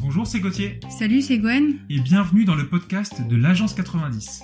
Bonjour, 0.00 0.26
c'est 0.26 0.38
Gauthier. 0.38 0.78
Salut, 0.88 1.20
c'est 1.20 1.38
Gwen. 1.38 1.80
Et 1.88 1.98
bienvenue 1.98 2.44
dans 2.44 2.54
le 2.54 2.68
podcast 2.68 3.26
de 3.26 3.36
l'Agence 3.36 3.74
90. 3.74 4.42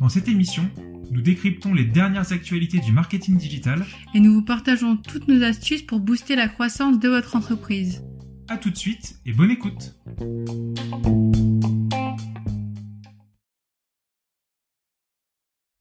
Dans 0.00 0.08
cette 0.08 0.26
émission, 0.26 0.68
nous 1.12 1.20
décryptons 1.20 1.74
les 1.74 1.84
dernières 1.84 2.32
actualités 2.32 2.80
du 2.80 2.90
marketing 2.90 3.36
digital. 3.36 3.86
Et 4.14 4.20
nous 4.20 4.34
vous 4.34 4.44
partageons 4.44 4.96
toutes 4.96 5.28
nos 5.28 5.44
astuces 5.44 5.82
pour 5.82 6.00
booster 6.00 6.34
la 6.34 6.48
croissance 6.48 6.98
de 6.98 7.08
votre 7.08 7.36
entreprise. 7.36 8.02
A 8.48 8.56
tout 8.56 8.70
de 8.70 8.76
suite 8.76 9.20
et 9.24 9.32
bonne 9.32 9.52
écoute. 9.52 9.94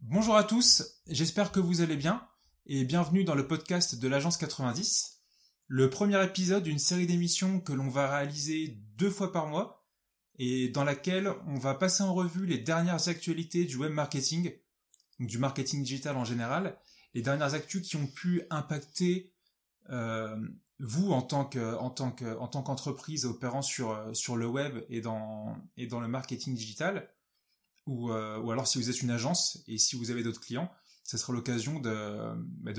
Bonjour 0.01 0.35
à 0.35 0.43
tous, 0.43 0.83
j'espère 1.07 1.51
que 1.51 1.59
vous 1.59 1.81
allez 1.81 1.95
bien 1.95 2.21
et 2.67 2.85
bienvenue 2.85 3.23
dans 3.23 3.35
le 3.35 3.47
podcast 3.47 3.99
de 3.99 4.07
l'Agence 4.07 4.37
90, 4.37 5.16
le 5.67 5.89
premier 5.89 6.23
épisode 6.23 6.63
d'une 6.63 6.79
série 6.79 7.07
d'émissions 7.07 7.59
que 7.59 7.73
l'on 7.73 7.89
va 7.89 8.09
réaliser 8.09 8.77
deux 8.97 9.09
fois 9.09 9.33
par 9.33 9.47
mois 9.47 9.85
et 10.39 10.69
dans 10.69 10.85
laquelle 10.85 11.29
on 11.47 11.55
va 11.55 11.75
passer 11.75 12.03
en 12.03 12.13
revue 12.13 12.45
les 12.45 12.57
dernières 12.57 13.09
actualités 13.09 13.65
du 13.65 13.75
web 13.75 13.91
marketing, 13.91 14.53
du 15.19 15.37
marketing 15.37 15.83
digital 15.83 16.15
en 16.15 16.23
général, 16.23 16.77
les 17.13 17.21
dernières 17.21 17.53
actus 17.53 17.87
qui 17.87 17.97
ont 17.97 18.07
pu 18.07 18.43
impacter 18.49 19.33
euh, 19.89 20.37
vous 20.79 21.11
en 21.11 21.21
tant 21.21 21.43
que 21.43 21.75
en 21.75 21.89
tant 21.89 22.11
que 22.11 22.37
en 22.37 22.47
tant 22.47 22.61
qu'entreprise 22.61 23.25
opérant 23.25 23.61
sur 23.61 24.37
le 24.37 24.47
web 24.47 24.85
et 24.89 25.01
dans 25.01 25.59
le 25.77 26.07
marketing 26.07 26.55
digital. 26.55 27.09
Ou 27.87 28.11
euh, 28.11 28.37
ou 28.39 28.51
alors 28.51 28.67
si 28.67 28.77
vous 28.77 28.89
êtes 28.89 29.01
une 29.01 29.11
agence 29.11 29.63
et 29.67 29.77
si 29.77 29.95
vous 29.95 30.11
avez 30.11 30.21
d'autres 30.21 30.41
clients 30.41 30.71
ce 31.03 31.17
sera 31.17 31.31
l'occasion 31.31 31.79
bah, 31.79 32.75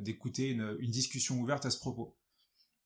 d'écouter 0.00 0.48
une 0.48 0.90
discussion 0.90 1.40
ouverte 1.40 1.66
à 1.66 1.70
ce 1.70 1.78
propos 1.78 2.16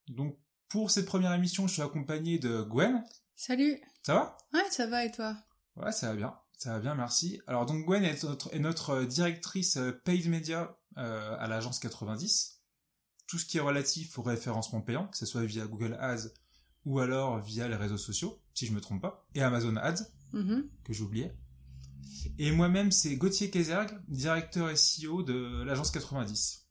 donc 0.09 0.39
pour 0.69 0.91
cette 0.91 1.07
première 1.07 1.33
émission 1.33 1.67
je 1.67 1.73
suis 1.75 1.83
accompagné 1.83 2.39
de 2.39 2.63
Gwen 2.63 3.03
Salut. 3.37 3.81
ça 4.03 4.15
va? 4.15 4.39
Ouais, 4.53 4.71
ça 4.71 4.87
va 4.87 5.05
et 5.05 5.11
toi? 5.11 5.37
Ouais 5.77 5.93
ça 5.93 6.09
va 6.11 6.17
bien 6.17 6.35
ça 6.57 6.73
va 6.73 6.79
bien 6.81 6.95
merci 6.95 7.41
alors 7.47 7.67
donc 7.67 7.85
Gwen 7.85 8.05
est 8.05 8.23
notre 8.25 8.55
est 8.55 8.59
notre 8.61 9.05
directrice 9.05 9.77
euh, 9.77 9.93
paid 10.05 10.29
media 10.29 10.77
euh, 10.99 11.37
à 11.39 11.47
l'agence 11.49 11.79
90 11.79 12.61
tout 13.27 13.39
ce 13.39 13.47
qui 13.47 13.57
est 13.57 13.61
relatif 13.61 14.19
au 14.19 14.23
référencement 14.23 14.83
payant, 14.83 15.09
que 15.09 15.17
ce 15.17 15.25
soit 15.25 15.45
via 15.47 15.67
Google 15.67 15.97
Ads 15.99 16.29
ou 16.85 17.01
alors 17.01 17.41
via 17.41 17.67
les 17.69 17.75
réseaux 17.75 17.97
sociaux, 17.97 18.39
si 18.53 18.67
je 18.67 18.73
me 18.73 18.83
trompe 18.83 19.01
pas, 19.01 19.27
et 19.35 19.43
Amazon 19.43 19.77
Ads, 19.77 20.05
Mhm. 20.35 20.69
que 20.85 20.93
j'oubliais. 20.93 21.35
Et 22.39 22.53
moi-même, 22.53 22.93
c'est 22.93 23.17
Gauthier 23.17 23.49
Kézerg, 23.49 23.99
directeur 24.09 24.77
SEO 24.77 25.23
de 25.23 25.63
l'agence 25.63 25.91
90. 25.91 26.64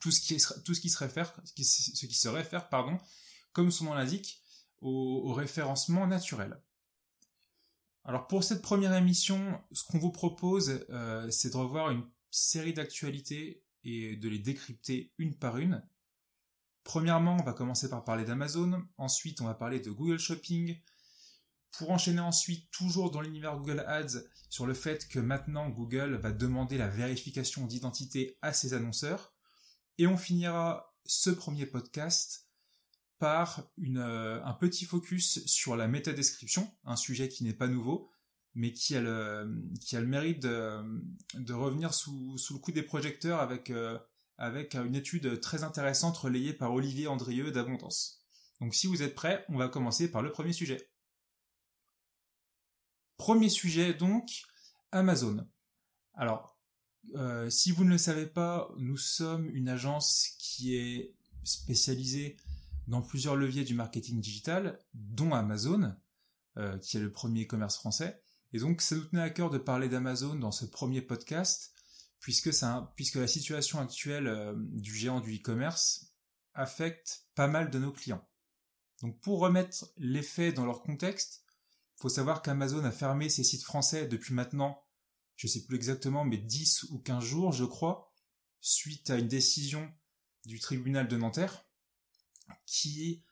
Tout 0.00 0.10
ce 0.10 0.20
qui, 0.20 0.36
tout 0.64 0.74
ce 0.74 0.80
qui 0.80 0.90
se 0.90 0.98
réfère, 0.98 1.34
ce 1.44 1.52
qui, 1.52 1.64
se 1.64 2.28
réfère, 2.28 2.68
pardon, 2.68 2.98
comme 3.52 3.70
son 3.70 3.86
nom 3.86 3.94
l'indique, 3.94 4.42
au, 4.80 5.22
au 5.24 5.32
référencement 5.32 6.06
naturel. 6.06 6.60
Alors 8.04 8.26
pour 8.26 8.44
cette 8.44 8.60
première 8.60 8.94
émission, 8.94 9.58
ce 9.72 9.82
qu'on 9.84 9.98
vous 9.98 10.12
propose, 10.12 10.84
euh, 10.90 11.30
c'est 11.30 11.50
de 11.50 11.56
revoir 11.56 11.90
une 11.90 12.04
série 12.30 12.74
d'actualités 12.74 13.64
et 13.82 14.16
de 14.16 14.28
les 14.28 14.38
décrypter 14.38 15.12
une 15.18 15.34
par 15.34 15.56
une. 15.56 15.82
Premièrement, 16.82 17.38
on 17.40 17.44
va 17.44 17.54
commencer 17.54 17.88
par 17.88 18.04
parler 18.04 18.24
d'Amazon, 18.24 18.82
ensuite 18.98 19.40
on 19.40 19.46
va 19.46 19.54
parler 19.54 19.80
de 19.80 19.90
Google 19.90 20.18
Shopping, 20.18 20.78
pour 21.78 21.90
enchaîner 21.90 22.20
ensuite 22.20 22.70
toujours 22.70 23.10
dans 23.10 23.22
l'univers 23.22 23.56
Google 23.56 23.80
Ads 23.86 24.22
sur 24.50 24.66
le 24.66 24.74
fait 24.74 25.08
que 25.08 25.18
maintenant 25.18 25.70
Google 25.70 26.16
va 26.16 26.30
demander 26.30 26.78
la 26.78 26.88
vérification 26.88 27.66
d'identité 27.66 28.38
à 28.42 28.52
ses 28.52 28.74
annonceurs, 28.74 29.33
et 29.98 30.06
on 30.06 30.16
finira 30.16 30.94
ce 31.04 31.30
premier 31.30 31.66
podcast 31.66 32.48
par 33.18 33.70
euh, 33.78 34.42
un 34.44 34.52
petit 34.54 34.84
focus 34.84 35.44
sur 35.46 35.76
la 35.76 35.88
métadescription, 35.88 36.70
un 36.84 36.96
sujet 36.96 37.28
qui 37.28 37.44
n'est 37.44 37.54
pas 37.54 37.68
nouveau, 37.68 38.10
mais 38.54 38.72
qui 38.72 38.96
a 38.96 39.00
le, 39.00 39.46
mérite 40.06 40.42
de, 40.42 41.52
revenir 41.52 41.94
sous, 41.94 42.38
sous 42.38 42.54
le 42.54 42.60
coup 42.60 42.72
des 42.72 42.82
projecteurs 42.82 43.40
avec, 43.40 43.70
euh, 43.70 43.98
avec 44.38 44.74
une 44.74 44.94
étude 44.94 45.40
très 45.40 45.64
intéressante 45.64 46.16
relayée 46.16 46.52
par 46.52 46.72
Olivier 46.72 47.06
Andrieux 47.06 47.50
d'Abondance. 47.50 48.24
Donc 48.60 48.74
si 48.74 48.86
vous 48.86 49.02
êtes 49.02 49.14
prêts, 49.14 49.44
on 49.48 49.58
va 49.58 49.68
commencer 49.68 50.10
par 50.10 50.22
le 50.22 50.30
premier 50.30 50.52
sujet. 50.52 50.90
Premier 53.16 53.48
sujet 53.48 53.94
donc, 53.94 54.42
Amazon. 54.92 55.48
Alors, 56.14 56.53
euh, 57.14 57.50
si 57.50 57.70
vous 57.70 57.84
ne 57.84 57.90
le 57.90 57.98
savez 57.98 58.26
pas, 58.26 58.70
nous 58.78 58.96
sommes 58.96 59.48
une 59.54 59.68
agence 59.68 60.28
qui 60.38 60.76
est 60.76 61.14
spécialisée 61.44 62.36
dans 62.86 63.02
plusieurs 63.02 63.36
leviers 63.36 63.64
du 63.64 63.74
marketing 63.74 64.20
digital, 64.20 64.78
dont 64.94 65.32
Amazon, 65.32 65.94
euh, 66.56 66.78
qui 66.78 66.96
est 66.96 67.00
le 67.00 67.12
premier 67.12 67.46
commerce 67.46 67.76
français. 67.76 68.20
Et 68.52 68.58
donc, 68.58 68.80
ça 68.82 68.94
nous 68.94 69.04
tenait 69.04 69.22
à 69.22 69.30
cœur 69.30 69.50
de 69.50 69.58
parler 69.58 69.88
d'Amazon 69.88 70.36
dans 70.36 70.52
ce 70.52 70.64
premier 70.64 71.02
podcast, 71.02 71.72
puisque, 72.20 72.46
la 72.46 73.26
situation 73.26 73.80
actuelle 73.80 74.28
euh, 74.28 74.54
du 74.56 74.94
géant 74.94 75.20
du 75.20 75.36
e-commerce 75.36 76.12
affecte 76.54 77.26
pas 77.34 77.48
mal 77.48 77.70
de 77.70 77.78
nos 77.78 77.92
clients. 77.92 78.26
Donc, 79.02 79.20
pour 79.20 79.40
remettre 79.40 79.86
les 79.96 80.22
faits 80.22 80.54
dans 80.54 80.64
leur 80.64 80.82
contexte, 80.82 81.44
faut 81.96 82.08
savoir 82.08 82.42
qu'Amazon 82.42 82.84
a 82.84 82.90
fermé 82.90 83.28
ses 83.28 83.44
sites 83.44 83.64
français 83.64 84.06
depuis 84.06 84.34
maintenant, 84.34 84.83
je 85.36 85.46
sais 85.46 85.64
plus 85.64 85.76
exactement, 85.76 86.24
mais 86.24 86.38
10 86.38 86.84
ou 86.90 86.98
15 86.98 87.24
jours, 87.24 87.52
je 87.52 87.64
crois, 87.64 88.12
suite 88.60 89.10
à 89.10 89.16
une 89.16 89.28
décision 89.28 89.92
du 90.46 90.60
tribunal 90.60 91.08
de 91.08 91.16
Nanterre, 91.16 91.64
qui 92.66 93.22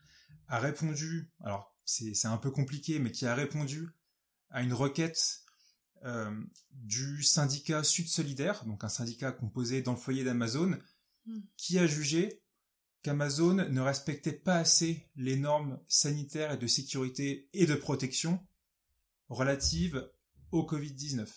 a 0.48 0.58
répondu, 0.58 1.30
alors 1.40 1.76
c'est 1.84 2.26
un 2.26 2.38
peu 2.38 2.50
compliqué, 2.50 2.98
mais 2.98 3.12
qui 3.12 3.26
a 3.26 3.34
répondu 3.34 3.88
à 4.50 4.62
une 4.62 4.72
requête 4.72 5.42
euh, 6.04 6.34
du 6.72 7.22
syndicat 7.22 7.84
Sud 7.84 8.08
Solidaire, 8.08 8.64
donc 8.64 8.84
un 8.84 8.88
syndicat 8.88 9.32
composé 9.32 9.82
dans 9.82 9.92
le 9.92 9.98
foyer 9.98 10.24
d'Amazon, 10.24 10.78
Mm. 11.26 11.40
qui 11.56 11.78
a 11.78 11.86
jugé 11.86 12.42
qu'Amazon 13.02 13.54
ne 13.54 13.80
respectait 13.80 14.32
pas 14.32 14.56
assez 14.56 15.08
les 15.16 15.36
normes 15.36 15.80
sanitaires 15.86 16.52
et 16.52 16.56
de 16.56 16.66
sécurité 16.66 17.48
et 17.52 17.66
de 17.66 17.74
protection 17.74 18.44
relatives 19.28 20.10
au 20.50 20.62
Covid-19. 20.62 21.28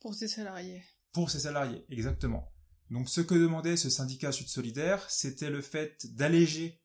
Pour 0.00 0.14
ses 0.14 0.28
salariés. 0.28 0.82
Pour 1.12 1.30
ses 1.30 1.40
salariés, 1.40 1.84
exactement. 1.88 2.52
Donc 2.90 3.08
ce 3.08 3.20
que 3.20 3.34
demandait 3.34 3.76
ce 3.76 3.90
syndicat 3.90 4.32
Sud 4.32 4.48
Solidaire, 4.48 5.10
c'était 5.10 5.50
le 5.50 5.60
fait 5.60 6.06
d'alléger 6.14 6.80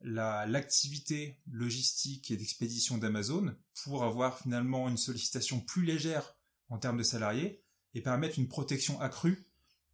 la- 0.00 0.46
l'activité 0.46 1.40
logistique 1.46 2.30
et 2.30 2.36
d'expédition 2.36 2.98
d'Amazon 2.98 3.56
pour 3.84 4.04
avoir 4.04 4.38
finalement 4.38 4.88
une 4.88 4.96
sollicitation 4.96 5.60
plus 5.60 5.84
légère 5.84 6.36
en 6.68 6.78
termes 6.78 6.98
de 6.98 7.02
salariés 7.02 7.64
et 7.94 8.00
permettre 8.00 8.38
une 8.38 8.48
protection 8.48 9.00
accrue 9.00 9.46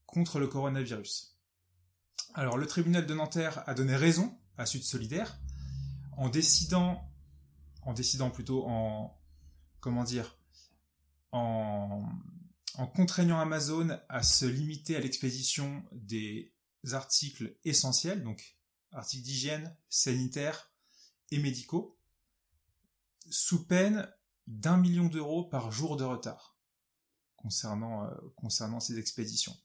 contre 0.06 0.38
le 0.38 0.46
coronavirus. 0.46 1.38
Alors 2.34 2.56
le 2.56 2.66
tribunal 2.66 3.06
de 3.06 3.14
Nanterre 3.14 3.62
a 3.68 3.74
donné 3.74 3.96
raison 3.96 4.38
à 4.56 4.66
Sud 4.66 4.82
Solidaire 4.82 5.38
en 6.16 6.28
décidant, 6.28 7.10
en 7.82 7.92
décidant 7.92 8.30
plutôt 8.30 8.66
en, 8.66 9.18
comment 9.80 10.04
dire, 10.04 10.37
en, 11.32 12.04
contraignant 12.94 13.40
Amazon 13.40 13.98
à 14.08 14.22
se 14.22 14.46
limiter 14.46 14.96
à 14.96 15.00
l'expédition 15.00 15.84
des 15.92 16.54
articles 16.92 17.56
essentiels, 17.64 18.22
donc 18.22 18.56
articles 18.92 19.24
d'hygiène, 19.24 19.76
sanitaires 19.88 20.72
et 21.30 21.38
médicaux, 21.38 21.98
sous 23.30 23.66
peine 23.66 24.08
d'un 24.46 24.76
million 24.76 25.06
d'euros 25.06 25.44
par 25.44 25.70
jour 25.70 25.96
de 25.96 26.04
retard 26.04 26.58
concernant, 27.36 28.06
euh, 28.06 28.10
concernant 28.36 28.80
ces 28.80 28.98
expéditions. 28.98 29.56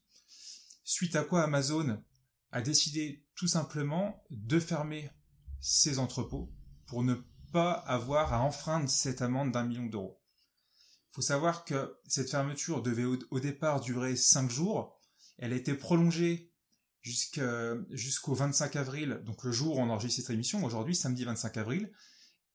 Suite 0.84 1.16
à 1.16 1.24
quoi 1.24 1.42
Amazon 1.42 2.02
a 2.52 2.60
décidé 2.60 3.26
tout 3.34 3.48
simplement 3.48 4.22
de 4.30 4.60
fermer 4.60 5.10
ses 5.60 5.98
entrepôts 5.98 6.52
pour 6.86 7.02
ne 7.02 7.14
pas 7.52 7.72
avoir 7.72 8.32
à 8.32 8.42
enfreindre 8.42 8.88
cette 8.88 9.22
amende 9.22 9.52
d'un 9.52 9.64
million 9.64 9.86
d'euros. 9.86 10.20
Faut 11.14 11.22
savoir 11.22 11.64
que 11.64 11.96
cette 12.08 12.28
fermeture 12.28 12.82
devait 12.82 13.04
au, 13.04 13.38
départ 13.38 13.80
durer 13.80 14.16
5 14.16 14.50
jours. 14.50 14.98
Elle 15.38 15.52
a 15.52 15.56
été 15.56 15.74
prolongée 15.74 16.52
jusqu'au 17.02 18.34
25 18.34 18.74
avril, 18.74 19.22
donc 19.24 19.44
le 19.44 19.52
jour 19.52 19.76
où 19.76 19.80
on 19.80 19.90
enregistre 19.90 20.22
cette 20.22 20.34
émission, 20.34 20.64
aujourd'hui, 20.64 20.96
samedi 20.96 21.24
25 21.24 21.56
avril. 21.58 21.92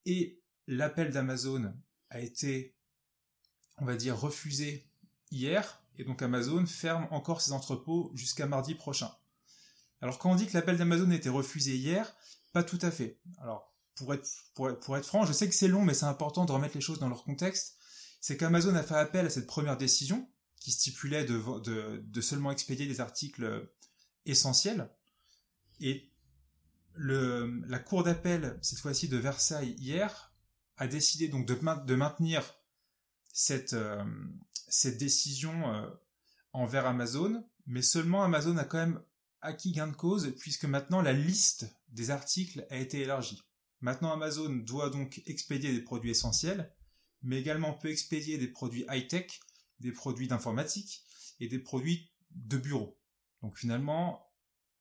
Et 0.04 0.42
l'appel 0.66 1.10
d'Amazon 1.10 1.72
a 2.10 2.20
été, 2.20 2.76
on 3.78 3.86
va 3.86 3.96
dire, 3.96 4.20
refusé 4.20 4.86
hier. 5.30 5.82
Et 5.96 6.04
donc 6.04 6.20
Amazon 6.20 6.66
ferme 6.66 7.08
encore 7.10 7.40
ses 7.40 7.52
entrepôts 7.52 8.12
jusqu'à 8.14 8.46
mardi 8.46 8.74
prochain. 8.74 9.10
Alors 10.02 10.18
quand 10.18 10.30
on 10.32 10.34
dit 10.34 10.46
que 10.46 10.52
l'appel 10.52 10.76
d'Amazon 10.76 11.10
a 11.10 11.14
été 11.14 11.30
refusé 11.30 11.76
hier, 11.76 12.14
pas 12.52 12.62
tout 12.62 12.78
à 12.82 12.90
fait. 12.90 13.20
Alors 13.38 13.74
pour 13.94 14.12
être, 14.12 14.28
pour 14.54 14.96
être 14.98 15.06
franc, 15.06 15.24
je 15.24 15.32
sais 15.32 15.48
que 15.48 15.54
c'est 15.54 15.68
long, 15.68 15.82
mais 15.82 15.94
c'est 15.94 16.04
important 16.04 16.44
de 16.44 16.52
remettre 16.52 16.74
les 16.74 16.82
choses 16.82 16.98
dans 16.98 17.08
leur 17.08 17.24
contexte. 17.24 17.79
C'est 18.20 18.36
qu'Amazon 18.36 18.74
a 18.74 18.82
fait 18.82 18.94
appel 18.94 19.26
à 19.26 19.30
cette 19.30 19.46
première 19.46 19.76
décision 19.76 20.30
qui 20.56 20.72
stipulait 20.72 21.24
de, 21.24 22.20
seulement 22.20 22.52
expédier 22.52 22.86
des 22.86 23.00
articles 23.00 23.68
essentiels. 24.26 24.90
Et 25.80 26.12
la 26.96 27.78
cour 27.78 28.04
d'appel, 28.04 28.58
cette 28.60 28.78
fois-ci 28.78 29.08
de 29.08 29.16
Versailles 29.16 29.74
hier, 29.78 30.32
a 30.76 30.86
décidé 30.86 31.28
donc 31.28 31.46
de, 31.46 31.94
maintenir 31.94 32.42
cette, 33.32 33.72
euh, 33.74 34.04
décision 34.98 35.74
euh, 35.74 35.88
envers 36.52 36.86
Amazon, 36.86 37.44
mais 37.66 37.82
seulement 37.82 38.22
Amazon 38.22 38.56
a 38.56 38.64
quand 38.64 38.78
même 38.78 39.02
acquis 39.42 39.72
gain 39.72 39.88
de 39.88 39.96
cause 39.96 40.34
puisque 40.38 40.64
maintenant 40.64 41.02
la 41.02 41.12
liste 41.12 41.66
des 41.88 42.10
articles 42.10 42.66
a 42.70 42.76
été 42.76 43.00
élargie. 43.00 43.42
Maintenant 43.80 44.12
Amazon 44.12 44.50
doit 44.50 44.90
donc 44.90 45.22
expédier 45.26 45.72
des 45.72 45.82
produits 45.82 46.10
essentiels, 46.10 46.72
mais 47.22 47.38
également 47.40 47.74
peut 47.74 47.90
expédier 47.90 48.38
des 48.38 48.48
produits 48.48 48.84
high-tech, 48.88 49.40
des 49.80 49.92
produits 49.92 50.28
d'informatique 50.28 51.02
et 51.40 51.48
des 51.48 51.58
produits 51.58 52.10
de 52.30 52.56
bureau. 52.56 52.98
Donc 53.42 53.56
finalement, 53.58 54.26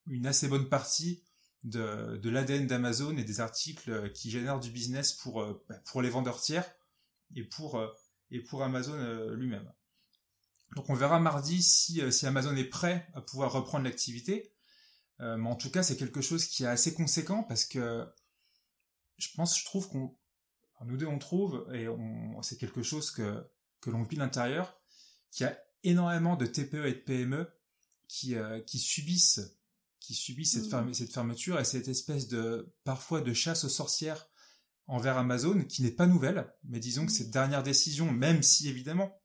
une 0.07 0.27
assez 0.27 0.47
bonne 0.47 0.69
partie 0.69 1.23
de, 1.63 2.17
de 2.17 2.29
l'ADN 2.29 2.67
d'Amazon 2.67 3.17
et 3.17 3.23
des 3.23 3.41
articles 3.41 4.11
qui 4.13 4.31
génèrent 4.31 4.59
du 4.59 4.71
business 4.71 5.13
pour, 5.13 5.41
euh, 5.41 5.65
pour 5.85 6.01
les 6.01 6.09
vendeurs 6.09 6.41
tiers 6.41 6.69
et 7.35 7.43
pour, 7.43 7.75
euh, 7.77 7.87
et 8.31 8.41
pour 8.41 8.63
Amazon 8.63 8.93
euh, 8.93 9.35
lui-même. 9.35 9.71
Donc 10.75 10.89
on 10.89 10.93
verra 10.93 11.19
mardi 11.19 11.61
si, 11.63 12.01
si 12.11 12.27
Amazon 12.27 12.55
est 12.55 12.69
prêt 12.69 13.07
à 13.13 13.21
pouvoir 13.21 13.51
reprendre 13.51 13.85
l'activité. 13.85 14.53
mais 15.17 15.49
en 15.49 15.55
tout 15.55 15.71
cas, 15.71 15.81
c'est 15.81 15.97
quelque 15.97 16.21
chose 16.21 16.45
qui 16.45 16.63
est 16.63 16.67
assez 16.67 16.93
conséquent 16.93 17.43
parce 17.43 17.65
que 17.65 18.07
je 19.17 19.29
pense, 19.35 19.59
je 19.59 19.65
trouve 19.65 19.89
qu'on, 19.89 20.15
nous 20.85 20.97
deux 20.97 21.07
on 21.07 21.19
trouve, 21.19 21.67
et 21.73 21.87
c'est 22.41 22.57
quelque 22.57 22.83
chose 22.83 23.11
que, 23.11 23.45
que 23.81 23.89
l'on 23.89 24.03
vit 24.03 24.15
de 24.15 24.21
l'intérieur, 24.21 24.79
qu'il 25.31 25.45
y 25.45 25.49
a 25.49 25.57
énormément 25.83 26.35
de 26.35 26.45
TPE 26.45 26.85
et 26.85 26.93
de 26.93 26.99
PME 26.99 27.47
qui, 28.07 28.35
qui 28.65 28.79
subissent 28.79 29.59
qui 29.99 30.15
subissent 30.15 30.53
cette, 30.53 30.73
mmh. 30.73 30.93
cette 30.93 31.13
fermeture 31.13 31.59
et 31.59 31.65
cette 31.65 31.87
espèce 31.87 32.27
de 32.27 32.73
parfois 32.83 33.21
de 33.21 33.33
chasse 33.33 33.63
aux 33.65 33.69
sorcières 33.69 34.29
envers 34.87 35.17
Amazon 35.17 35.63
qui 35.65 35.83
n'est 35.83 35.91
pas 35.91 36.07
nouvelle, 36.07 36.51
mais 36.63 36.79
disons 36.79 37.05
que 37.05 37.11
mmh. 37.11 37.15
cette 37.15 37.31
dernière 37.31 37.63
décision, 37.63 38.11
même 38.11 38.41
si 38.41 38.69
évidemment 38.69 39.21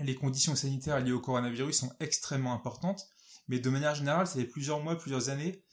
les 0.00 0.14
conditions 0.14 0.56
sanitaires 0.56 1.00
liées 1.00 1.12
au 1.12 1.20
coronavirus 1.20 1.78
sont 1.78 1.92
extrêmement 2.00 2.52
importantes, 2.52 3.06
mais 3.48 3.58
de 3.58 3.70
manière 3.70 3.94
générale, 3.94 4.26
ça 4.26 4.34
fait 4.34 4.44
plusieurs 4.44 4.82
mois, 4.82 4.98
plusieurs 4.98 5.28
années, 5.28 5.64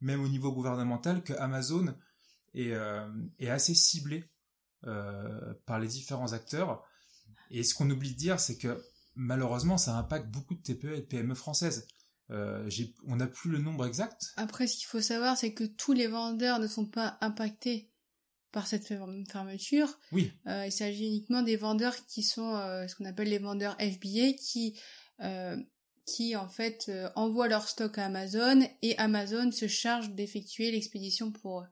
même 0.00 0.22
au 0.22 0.28
niveau 0.28 0.52
gouvernemental, 0.52 1.22
que 1.22 1.32
Amazon 1.34 1.94
est, 2.54 2.72
euh, 2.72 3.08
est 3.38 3.48
assez 3.48 3.74
ciblé 3.74 4.24
euh, 4.24 4.33
par 5.66 5.78
les 5.78 5.88
différents 5.88 6.32
acteurs. 6.32 6.84
Et 7.50 7.62
ce 7.62 7.74
qu'on 7.74 7.88
oublie 7.90 8.12
de 8.12 8.18
dire, 8.18 8.40
c'est 8.40 8.58
que 8.58 8.82
malheureusement, 9.14 9.78
ça 9.78 9.96
impacte 9.96 10.28
beaucoup 10.28 10.54
de 10.54 10.62
TPE 10.62 10.94
et 10.94 11.00
de 11.00 11.06
PME 11.06 11.34
françaises. 11.34 11.86
Euh, 12.30 12.68
on 13.06 13.16
n'a 13.16 13.26
plus 13.26 13.50
le 13.50 13.58
nombre 13.58 13.86
exact. 13.86 14.32
Après, 14.36 14.66
ce 14.66 14.76
qu'il 14.76 14.86
faut 14.86 15.00
savoir, 15.00 15.36
c'est 15.36 15.52
que 15.52 15.64
tous 15.64 15.92
les 15.92 16.06
vendeurs 16.06 16.58
ne 16.58 16.66
sont 16.66 16.86
pas 16.86 17.18
impactés 17.20 17.90
par 18.50 18.66
cette 18.66 18.86
fermeture. 18.86 19.98
Oui. 20.12 20.32
Euh, 20.46 20.66
il 20.66 20.72
s'agit 20.72 21.06
uniquement 21.06 21.42
des 21.42 21.56
vendeurs 21.56 21.94
qui 22.06 22.22
sont 22.22 22.54
euh, 22.56 22.86
ce 22.86 22.94
qu'on 22.94 23.04
appelle 23.04 23.28
les 23.28 23.38
vendeurs 23.38 23.76
FBA, 23.78 24.32
qui 24.38 24.78
qui 26.06 26.36
en 26.36 26.48
fait 26.50 26.92
envoient 27.14 27.48
leur 27.48 27.66
stock 27.66 27.96
à 27.96 28.04
Amazon 28.06 28.60
et 28.82 28.98
Amazon 28.98 29.50
se 29.50 29.68
charge 29.68 30.10
d'effectuer 30.10 30.70
l'expédition 30.70 31.32
pour 31.32 31.62
eux. 31.62 31.66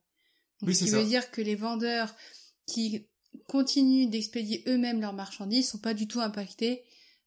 oui, 0.62 0.74
ce 0.74 0.84
qui 0.84 0.90
veut 0.90 1.04
dire 1.04 1.30
que 1.30 1.42
les 1.42 1.54
vendeurs 1.54 2.14
qui 2.66 3.08
continuent 3.48 4.08
d'expédier 4.08 4.62
eux-mêmes 4.66 5.00
leurs 5.00 5.14
marchandises 5.14 5.70
sont 5.70 5.78
pas 5.78 5.94
du 5.94 6.06
tout 6.06 6.20
impactés 6.20 6.84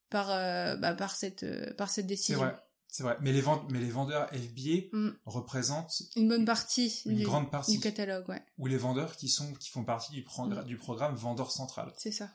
par 0.10 0.28
bah, 0.28 0.94
par 0.94 1.16
cette 1.16 1.76
par 1.76 1.90
cette 1.90 2.08
décision. 2.08 2.40
C'est 2.40 2.46
vrai. 2.46 2.56
C'est 2.88 3.04
vrai, 3.04 3.18
mais 3.20 3.34
les, 3.34 3.44
mais 3.72 3.82
les 3.82 3.90
vendeurs 3.90 4.30
FBA 4.30 4.88
mm. 4.94 5.18
représentent 5.26 6.02
une 6.16 6.30
bonne 6.30 6.46
partie, 6.46 7.02
une 7.06 7.24
grande 7.24 7.52
partie 7.52 7.74
du 7.74 7.80
catalogue, 7.82 8.30
ouais. 8.30 8.42
Ou 8.58 8.68
les 8.68 8.78
vendeurs 8.78 9.18
qui 9.18 9.28
sont 9.28 9.54
qui 9.56 9.70
font 9.70 9.84
partie 9.84 10.14
du, 10.14 10.22
mm. 10.22 10.64
du 10.64 10.78
programme 10.78 11.14
vendeur 11.14 11.52
central. 11.52 11.92
C'est 11.98 12.14
ça. 12.14 12.32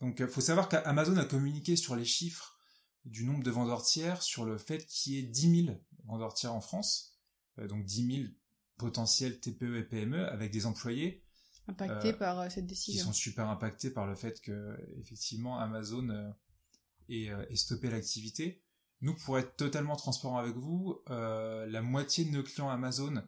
Donc, 0.00 0.16
il 0.18 0.24
euh, 0.24 0.28
faut 0.28 0.42
savoir 0.42 0.68
qu'Amazon 0.68 1.16
a 1.16 1.24
communiqué 1.24 1.76
sur 1.76 1.96
les 1.96 2.04
chiffres 2.04 2.58
du 3.04 3.24
nombre 3.24 3.42
de 3.42 3.50
vendeurs 3.50 3.82
tiers, 3.82 4.22
sur 4.22 4.44
le 4.44 4.58
fait 4.58 4.84
qu'il 4.86 5.14
y 5.14 5.18
ait 5.18 5.22
10 5.22 5.64
000 5.66 5.78
vendeurs 6.04 6.34
tiers 6.34 6.52
en 6.52 6.60
France, 6.60 7.18
euh, 7.58 7.66
donc 7.66 7.84
10 7.84 8.16
000 8.16 8.28
potentiels 8.76 9.40
TPE 9.40 9.78
et 9.78 9.84
PME 9.84 10.28
avec 10.28 10.50
des 10.52 10.66
employés 10.66 11.24
impactés 11.68 12.14
euh, 12.14 12.18
par 12.18 12.50
cette 12.50 12.66
décision, 12.66 13.00
qui 13.00 13.06
sont 13.06 13.12
super 13.12 13.48
impactés 13.48 13.90
par 13.90 14.06
le 14.06 14.14
fait 14.14 14.40
que 14.40 14.76
effectivement 15.00 15.58
Amazon 15.58 16.34
ait, 17.08 17.26
ait 17.26 17.56
stoppé 17.56 17.90
l'activité. 17.90 18.62
Nous, 19.00 19.14
pour 19.14 19.38
être 19.38 19.56
totalement 19.56 19.96
transparent 19.96 20.38
avec 20.38 20.56
vous, 20.56 21.00
euh, 21.10 21.66
la 21.66 21.82
moitié 21.82 22.24
de 22.24 22.30
nos 22.30 22.42
clients 22.42 22.68
Amazon 22.68 23.22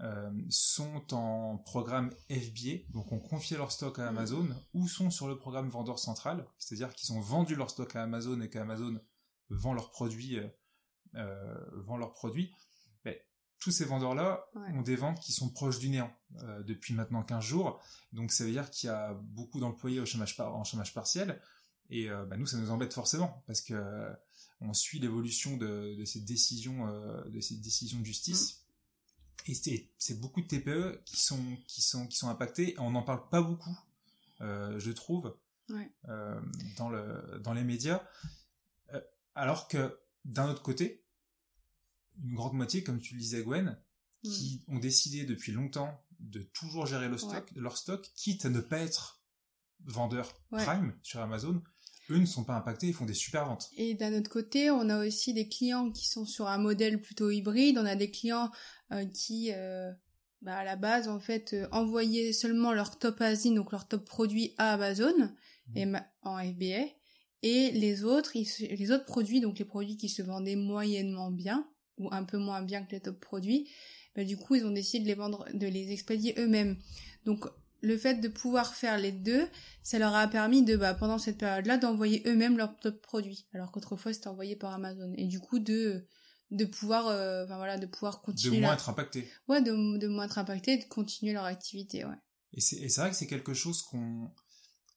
euh, 0.00 0.30
sont 0.48 1.14
en 1.14 1.58
programme 1.58 2.10
FBA, 2.30 2.90
donc 2.90 3.12
ont 3.12 3.20
confié 3.20 3.56
leur 3.56 3.70
stock 3.70 3.98
à 4.00 4.08
Amazon, 4.08 4.48
ou 4.74 4.88
sont 4.88 5.10
sur 5.10 5.28
le 5.28 5.38
programme 5.38 5.68
vendeur 5.68 5.98
central, 5.98 6.46
c'est-à-dire 6.58 6.92
qu'ils 6.94 7.12
ont 7.12 7.20
vendu 7.20 7.54
leur 7.54 7.70
stock 7.70 7.94
à 7.94 8.02
Amazon 8.02 8.40
et 8.40 8.50
qu'Amazon 8.50 9.00
vend 9.50 9.72
leurs 9.72 9.90
produits, 9.92 10.40
euh, 11.14 11.70
vend 11.84 11.96
leurs 11.96 12.12
produits. 12.12 12.52
Tous 13.60 13.72
ces 13.72 13.84
vendeurs-là 13.84 14.46
ont 14.74 14.82
des 14.82 14.96
ventes 14.96 15.20
qui 15.20 15.32
sont 15.32 15.48
proches 15.50 15.78
du 15.78 15.88
néant 15.88 16.12
depuis 16.64 16.94
maintenant 16.94 17.22
15 17.22 17.42
jours, 17.44 17.82
donc 18.12 18.30
ça 18.30 18.44
veut 18.44 18.52
dire 18.52 18.70
qu'il 18.70 18.86
y 18.86 18.90
a 18.90 19.14
beaucoup 19.14 19.58
d'employés 19.58 19.98
au 19.98 20.06
chômage 20.06 20.38
en 20.38 20.62
chômage 20.62 20.94
partiel, 20.94 21.40
et 21.90 22.08
bah, 22.08 22.36
nous, 22.36 22.46
ça 22.46 22.56
nous 22.56 22.70
embête 22.70 22.94
forcément, 22.94 23.42
parce 23.46 23.60
que 23.60 23.74
on 24.60 24.74
suit 24.74 24.98
l'évolution 24.98 25.56
de, 25.56 25.94
de, 25.96 26.04
ces 26.04 26.20
décisions 26.20 26.88
euh, 26.88 27.22
de 27.28 27.40
ces 27.40 27.56
décisions 27.56 28.00
de 28.00 28.04
justice. 28.04 28.64
Et 29.46 29.54
c'est 29.54 30.20
beaucoup 30.20 30.42
de 30.42 30.46
TPE 30.46 31.00
qui 31.04 31.18
sont 31.18 31.42
qui 31.66 31.80
sont 31.80 32.06
qui 32.06 32.18
sont 32.18 32.28
impactés. 32.28 32.74
On 32.78 32.90
n'en 32.90 33.02
parle 33.02 33.28
pas 33.30 33.40
beaucoup 33.40 33.78
euh, 34.40 34.78
je 34.78 34.90
trouve 34.92 35.34
euh, 36.08 36.40
dans 36.76 36.90
le 36.90 37.40
dans 37.42 37.54
les 37.54 37.64
médias. 37.64 38.02
Alors 39.34 39.68
que 39.68 39.98
d'un 40.24 40.48
autre 40.48 40.62
côté 40.62 41.02
une 42.24 42.34
grande 42.34 42.54
moitié 42.54 42.82
comme 42.82 43.00
tu 43.00 43.14
le 43.14 43.20
disais 43.20 43.42
Gwen 43.42 43.78
mm. 44.24 44.30
qui 44.30 44.64
ont 44.68 44.78
décidé 44.78 45.24
depuis 45.24 45.52
longtemps 45.52 46.00
de 46.20 46.42
toujours 46.42 46.86
gérer 46.86 47.08
le 47.08 47.18
stock, 47.18 47.50
leur 47.54 47.76
stock, 47.76 48.10
quitte 48.14 48.44
à 48.44 48.50
ne 48.50 48.60
pas 48.60 48.78
être 48.78 49.22
vendeur 49.84 50.34
prime 50.50 50.96
sur 51.02 51.20
Amazon, 51.20 51.62
eux 52.10 52.18
ne 52.18 52.26
sont 52.26 52.44
pas 52.44 52.54
impactés, 52.54 52.88
ils 52.88 52.94
font 52.94 53.04
des 53.04 53.14
super 53.14 53.46
ventes. 53.46 53.68
Et 53.76 53.94
d'un 53.94 54.18
autre 54.18 54.30
côté, 54.30 54.70
on 54.70 54.88
a 54.88 55.06
aussi 55.06 55.34
des 55.34 55.48
clients 55.48 55.90
qui 55.90 56.06
sont 56.08 56.24
sur 56.24 56.48
un 56.48 56.58
modèle 56.58 57.00
plutôt 57.00 57.30
hybride. 57.30 57.78
On 57.78 57.84
a 57.84 57.96
des 57.96 58.10
clients 58.10 58.50
euh, 58.92 59.04
qui, 59.04 59.52
euh, 59.52 59.92
bah, 60.40 60.56
à 60.56 60.64
la 60.64 60.76
base, 60.76 61.08
en 61.08 61.20
fait, 61.20 61.52
euh, 61.52 61.68
envoyaient 61.70 62.32
seulement 62.32 62.72
leur 62.72 62.98
top 62.98 63.20
Asie, 63.20 63.54
donc 63.54 63.72
leur 63.72 63.86
top 63.86 64.04
produit 64.04 64.54
à 64.56 64.72
Amazon 64.72 65.14
mmh. 65.68 65.76
et 65.76 65.86
en 66.22 66.38
FBA. 66.38 66.86
Et 67.42 67.70
les 67.72 68.04
autres, 68.04 68.32
les 68.34 68.90
autres 68.90 69.04
produits, 69.04 69.40
donc 69.40 69.58
les 69.58 69.64
produits 69.64 69.96
qui 69.96 70.08
se 70.08 70.22
vendaient 70.22 70.56
moyennement 70.56 71.30
bien 71.30 71.68
ou 71.98 72.08
un 72.12 72.24
peu 72.24 72.38
moins 72.38 72.62
bien 72.62 72.84
que 72.84 72.92
les 72.92 73.00
top 73.00 73.18
produits, 73.20 73.68
bah, 74.16 74.24
du 74.24 74.36
coup, 74.36 74.54
ils 74.54 74.64
ont 74.64 74.70
décidé 74.70 75.04
de 75.04 75.08
les 75.08 75.14
vendre, 75.14 75.46
de 75.54 75.66
les 75.66 75.92
expédier 75.92 76.34
eux-mêmes. 76.38 76.76
Donc, 77.24 77.46
le 77.80 77.96
fait 77.96 78.16
de 78.16 78.28
pouvoir 78.28 78.74
faire 78.74 78.98
les 78.98 79.12
deux, 79.12 79.46
ça 79.82 79.98
leur 79.98 80.14
a 80.14 80.26
permis 80.26 80.62
de, 80.62 80.76
bah, 80.76 80.94
pendant 80.94 81.18
cette 81.18 81.38
période-là, 81.38 81.78
d'envoyer 81.78 82.22
eux-mêmes 82.26 82.56
leurs 82.56 82.76
top 82.78 83.00
produits, 83.00 83.46
alors 83.54 83.70
qu'autrefois 83.70 84.12
c'était 84.12 84.28
envoyé 84.28 84.56
par 84.56 84.72
Amazon. 84.72 85.12
Et 85.16 85.26
du 85.26 85.40
coup, 85.40 85.58
de 85.58 86.04
de 86.50 86.64
pouvoir, 86.64 87.08
euh, 87.08 87.44
enfin 87.44 87.58
voilà, 87.58 87.76
de 87.76 87.86
pouvoir 87.86 88.22
continuer. 88.22 88.56
De 88.56 88.62
moins 88.62 88.72
être 88.72 88.88
impacté. 88.88 89.28
Ouais, 89.48 89.60
de, 89.60 89.98
de 89.98 90.08
moins 90.08 90.24
être 90.24 90.38
impacté, 90.38 90.72
et 90.72 90.78
de 90.78 90.84
continuer 90.84 91.32
leur 91.32 91.44
activité, 91.44 92.04
ouais. 92.04 92.16
Et 92.54 92.60
c'est 92.60 92.76
et 92.76 92.88
c'est 92.88 93.02
vrai 93.02 93.10
que 93.10 93.16
c'est 93.16 93.26
quelque 93.26 93.54
chose 93.54 93.82
qu'on 93.82 94.30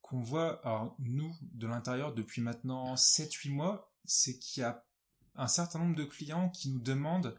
qu'on 0.01 0.21
voit, 0.21 0.65
alors 0.65 0.95
nous 0.99 1.33
de 1.53 1.67
l'intérieur 1.67 2.13
depuis 2.13 2.41
maintenant 2.41 2.95
7-8 2.95 3.49
mois, 3.51 3.93
c'est 4.05 4.39
qu'il 4.39 4.61
y 4.61 4.63
a 4.63 4.85
un 5.41 5.47
certain 5.47 5.79
nombre 5.79 5.95
de 5.95 6.03
clients 6.03 6.49
qui 6.49 6.69
nous 6.69 6.79
demandent 6.79 7.35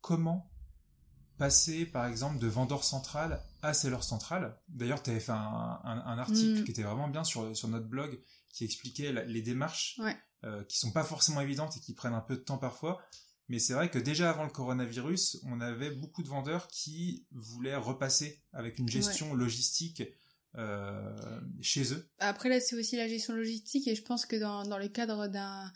comment 0.00 0.48
passer 1.38 1.86
par 1.86 2.06
exemple 2.06 2.38
de 2.38 2.46
vendeur 2.46 2.84
central 2.84 3.42
à 3.62 3.74
seller 3.74 4.02
central. 4.02 4.56
D'ailleurs, 4.68 5.02
tu 5.02 5.10
avais 5.10 5.18
fait 5.18 5.32
un, 5.32 5.80
un, 5.82 6.18
article 6.18 6.60
mm. 6.60 6.64
qui 6.64 6.70
était 6.70 6.84
vraiment 6.84 7.08
bien 7.08 7.24
sur, 7.24 7.56
sur 7.56 7.66
notre 7.66 7.88
blog 7.88 8.22
qui 8.52 8.64
expliquait 8.64 9.12
les 9.26 9.42
démarches 9.42 10.00
euh, 10.44 10.62
qui 10.64 10.78
sont 10.78 10.92
pas 10.92 11.02
forcément 11.02 11.40
évidentes 11.40 11.76
et 11.76 11.80
qui 11.80 11.94
prennent 11.94 12.14
un 12.14 12.20
peu 12.20 12.36
de 12.36 12.42
temps 12.42 12.58
parfois. 12.58 13.02
Mais 13.48 13.58
c'est 13.58 13.74
vrai 13.74 13.90
que 13.90 13.98
déjà 13.98 14.30
avant 14.30 14.44
le 14.44 14.50
coronavirus, 14.50 15.40
on 15.46 15.60
avait 15.60 15.90
beaucoup 15.90 16.22
de 16.22 16.28
vendeurs 16.28 16.68
qui 16.68 17.26
voulaient 17.32 17.76
repasser 17.76 18.40
avec 18.52 18.78
une 18.78 18.88
gestion 18.88 19.34
logistique 19.34 20.04
euh, 20.56 21.40
chez 21.60 21.92
eux. 21.92 22.08
Après 22.18 22.48
là, 22.48 22.60
c'est 22.60 22.76
aussi 22.76 22.96
la 22.96 23.08
gestion 23.08 23.34
logistique 23.34 23.88
et 23.88 23.96
je 23.96 24.02
pense 24.02 24.26
que 24.26 24.36
dans, 24.36 24.62
dans 24.64 24.78
le 24.78 24.88
cadre 24.88 25.26
d'un 25.26 25.72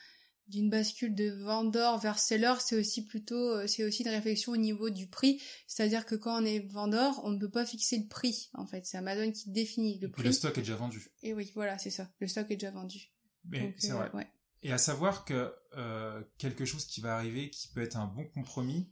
d'une 0.48 0.70
bascule 0.70 1.14
de 1.14 1.30
vendeur 1.30 1.98
vers 1.98 2.18
seller, 2.18 2.54
c'est 2.60 2.78
aussi 2.78 3.04
plutôt, 3.04 3.56
euh, 3.56 3.66
c'est 3.66 3.84
aussi 3.84 4.02
une 4.04 4.10
réflexion 4.10 4.52
au 4.52 4.56
niveau 4.56 4.90
du 4.90 5.08
prix. 5.08 5.42
C'est-à-dire 5.66 6.06
que 6.06 6.14
quand 6.14 6.40
on 6.40 6.44
est 6.44 6.60
vendeur, 6.60 7.20
on 7.24 7.30
ne 7.30 7.38
peut 7.38 7.50
pas 7.50 7.66
fixer 7.66 7.98
le 7.98 8.06
prix, 8.06 8.50
en 8.54 8.66
fait. 8.66 8.86
C'est 8.86 8.96
Amazon 8.96 9.32
qui 9.32 9.50
définit 9.50 9.98
le 9.98 10.10
prix. 10.10 10.22
Le 10.22 10.32
stock 10.32 10.56
est 10.56 10.60
déjà 10.60 10.76
vendu. 10.76 11.10
Et 11.22 11.34
oui, 11.34 11.50
voilà, 11.54 11.78
c'est 11.78 11.90
ça. 11.90 12.08
Le 12.20 12.28
stock 12.28 12.50
est 12.50 12.56
déjà 12.56 12.70
vendu. 12.70 13.12
Mais 13.44 13.74
c'est 13.78 13.92
vrai. 13.92 14.10
Euh, 14.14 14.22
Et 14.62 14.72
à 14.72 14.78
savoir 14.78 15.24
que 15.24 15.52
euh, 15.76 16.22
quelque 16.38 16.64
chose 16.64 16.86
qui 16.86 17.00
va 17.00 17.16
arriver, 17.16 17.50
qui 17.50 17.68
peut 17.68 17.82
être 17.82 17.96
un 17.96 18.06
bon 18.06 18.24
compromis, 18.24 18.88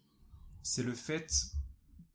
c'est 0.62 0.82
le 0.82 0.94
fait 0.94 1.30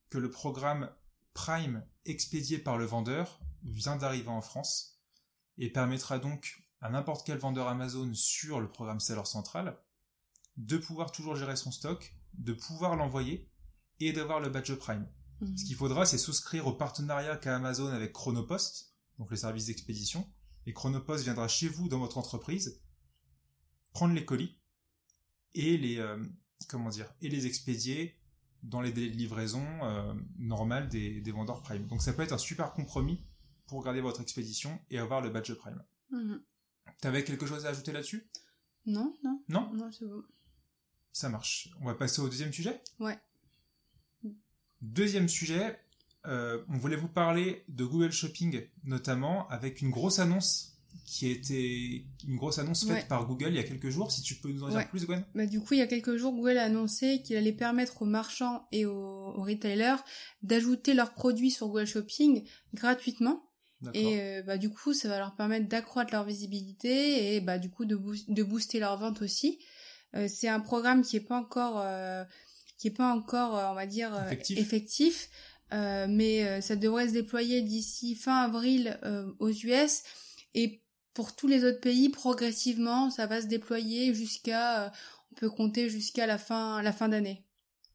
que 0.10 0.18
le 0.18 0.30
programme 0.30 0.90
Prime 1.34 1.86
expédié 2.06 2.58
par 2.58 2.78
le 2.78 2.86
vendeur 2.86 3.40
vient 3.64 3.96
d'arriver 3.96 4.30
en 4.30 4.42
France 4.42 5.00
et 5.58 5.70
permettra 5.70 6.20
donc 6.20 6.64
à 6.82 6.90
n'importe 6.90 7.26
quel 7.26 7.38
vendeur 7.38 7.68
Amazon 7.68 8.14
sur 8.14 8.60
le 8.60 8.70
programme 8.70 9.00
Seller 9.00 9.26
Central 9.26 9.78
de 10.58 10.78
pouvoir 10.78 11.12
toujours 11.12 11.36
gérer 11.36 11.56
son 11.56 11.72
stock, 11.72 12.16
de 12.34 12.54
pouvoir 12.54 12.96
l'envoyer 12.96 13.50
et 14.00 14.14
d'avoir 14.14 14.40
le 14.40 14.50
badge 14.50 14.74
Prime. 14.76 15.08
Mhm. 15.42 15.58
Ce 15.58 15.66
qu'il 15.66 15.76
faudra, 15.76 16.06
c'est 16.06 16.18
souscrire 16.18 16.68
au 16.68 16.74
partenariat 16.74 17.38
qu'a 17.38 17.56
Amazon 17.56 17.88
avec 17.88 18.14
Chronopost, 18.14 18.94
donc 19.18 19.32
le 19.32 19.38
service 19.38 19.66
d'expédition, 19.66 20.30
et 20.66 20.74
Chronopost 20.74 21.24
viendra 21.24 21.48
chez 21.48 21.68
vous 21.68 21.88
dans 21.88 22.00
votre 22.00 22.18
entreprise 22.18 22.82
prendre 23.92 24.14
les 24.14 24.26
colis 24.26 24.58
et 25.56 25.78
les 25.78 25.98
euh, 25.98 26.24
comment 26.68 26.90
dire 26.90 27.12
et 27.22 27.30
les 27.30 27.48
expédier 27.48 28.16
dans 28.62 28.82
les 28.82 28.92
délais 28.92 29.10
de 29.10 29.16
livraison 29.16 29.66
euh, 29.84 30.14
normales 30.38 30.90
des, 30.90 31.22
des 31.22 31.32
vendeurs 31.32 31.62
Prime. 31.62 31.88
Donc 31.88 32.02
ça 32.02 32.14
peut 32.14 32.22
être 32.22 32.34
un 32.34 32.38
super 32.38 32.74
compromis 32.74 33.26
pour 33.68 33.84
garder 33.84 34.02
votre 34.02 34.22
expédition 34.22 34.80
et 34.90 35.00
avoir 35.00 35.22
le 35.22 35.30
badge 35.30 35.54
Prime. 35.54 35.84
Mhm. 36.12 36.44
T'avais 37.02 37.24
quelque 37.24 37.46
chose 37.46 37.66
à 37.66 37.70
ajouter 37.70 37.92
là-dessus? 37.92 38.28
Non, 38.86 39.14
non, 39.24 39.42
Non? 39.50 39.72
Non, 39.74 39.92
c'est 39.92 40.06
bon. 40.06 40.24
Ça 41.12 41.30
marche. 41.30 41.70
On 41.82 41.86
va 41.86 41.96
passer 41.96 42.22
au 42.22 42.30
deuxième 42.30 42.54
sujet? 42.54 42.82
Ouais. 43.00 43.18
Deuxième 44.82 45.28
sujet, 45.28 45.78
euh, 46.26 46.64
on 46.70 46.78
voulait 46.78 46.96
vous 46.96 47.10
parler 47.10 47.64
de 47.68 47.84
Google 47.84 48.12
Shopping 48.12 48.62
notamment 48.84 49.48
avec 49.50 49.82
une 49.82 49.90
grosse 49.90 50.20
annonce 50.20 50.78
qui 51.06 51.26
a 51.28 51.30
été 51.32 52.06
une 52.28 52.38
grosse 52.38 52.60
annonce 52.60 52.86
faite 52.86 52.94
Ouais. 53.04 53.06
par 53.08 53.26
Google 53.28 53.50
il 53.50 53.56
y 53.56 53.60
a 53.60 53.64
quelques 53.64 53.90
jours. 53.90 54.12
Si 54.12 54.22
tu 54.22 54.36
peux 54.36 54.50
nous 54.52 54.64
en 54.64 54.70
dire 54.70 54.78
Ouais. 54.78 54.88
plus, 54.88 55.06
Gwen? 55.06 55.26
Bah, 55.36 55.46
du 55.46 55.60
coup, 55.60 55.74
il 55.74 55.80
y 55.80 55.82
a 55.82 55.88
quelques 55.88 56.16
jours, 56.18 56.34
Google 56.34 56.58
a 56.58 56.64
annoncé 56.64 57.22
qu'il 57.24 57.36
allait 57.36 57.52
permettre 57.52 58.02
aux 58.02 58.06
marchands 58.06 58.68
et 58.72 58.86
aux, 58.86 58.94
aux 58.94 59.44
retailers 59.44 59.98
d'ajouter 60.44 60.94
leurs 60.94 61.14
produits 61.14 61.52
sur 61.52 61.68
Google 61.68 61.88
Shopping 61.88 62.48
gratuitement. 62.74 63.44
Et 63.94 64.20
euh, 64.20 64.42
bah, 64.44 64.58
du 64.58 64.70
coup, 64.70 64.94
ça 64.94 65.08
va 65.08 65.20
leur 65.20 65.36
permettre 65.36 65.68
d'accroître 65.68 66.12
leur 66.14 66.26
visibilité 66.26 67.36
et 67.36 67.42
bah, 67.42 67.58
du 67.58 67.70
coup 67.70 67.86
de, 67.86 67.98
de 68.28 68.44
booster 68.44 68.80
leur 68.80 68.98
vente 68.98 69.22
aussi. 69.22 69.60
Euh, 70.16 70.28
c'est 70.28 70.48
un 70.50 70.60
programme 70.60 71.02
qui 71.02 71.16
est 71.16 71.22
pas 71.22 71.38
encore, 71.38 71.82
euh, 71.84 72.24
qui 72.78 72.88
est 72.88 72.92
pas 72.92 73.14
encore, 73.14 73.58
euh, 73.58 73.70
on 73.70 73.76
va 73.76 73.86
dire, 73.86 74.14
euh, 74.14 74.26
Effectif. 74.26 74.58
effectif. 74.58 75.30
Euh, 75.72 76.08
mais 76.10 76.46
euh, 76.46 76.62
ça 76.62 76.76
devrait 76.76 77.08
se 77.08 77.14
déployer 77.14 77.62
d'ici 77.62 78.16
fin 78.16 78.38
avril 78.42 78.98
euh, 79.04 79.32
aux 79.38 79.52
US 79.52 80.02
et 80.56 80.82
pour 81.14 81.36
tous 81.36 81.46
les 81.46 81.64
autres 81.64 81.80
pays 81.80 82.10
progressivement 82.10 83.12
ça 83.12 83.28
va 83.28 83.40
se 83.40 83.46
déployer 83.46 84.16
jusqu'à 84.16 84.86
euh, 84.86 84.90
on 85.32 85.36
peut 85.36 85.50
compter 85.52 85.88
jusqu'à 85.88 86.26
la 86.26 86.40
fin 86.40 86.82
la 86.82 86.92
fin 86.92 87.08
d'année. 87.08 87.46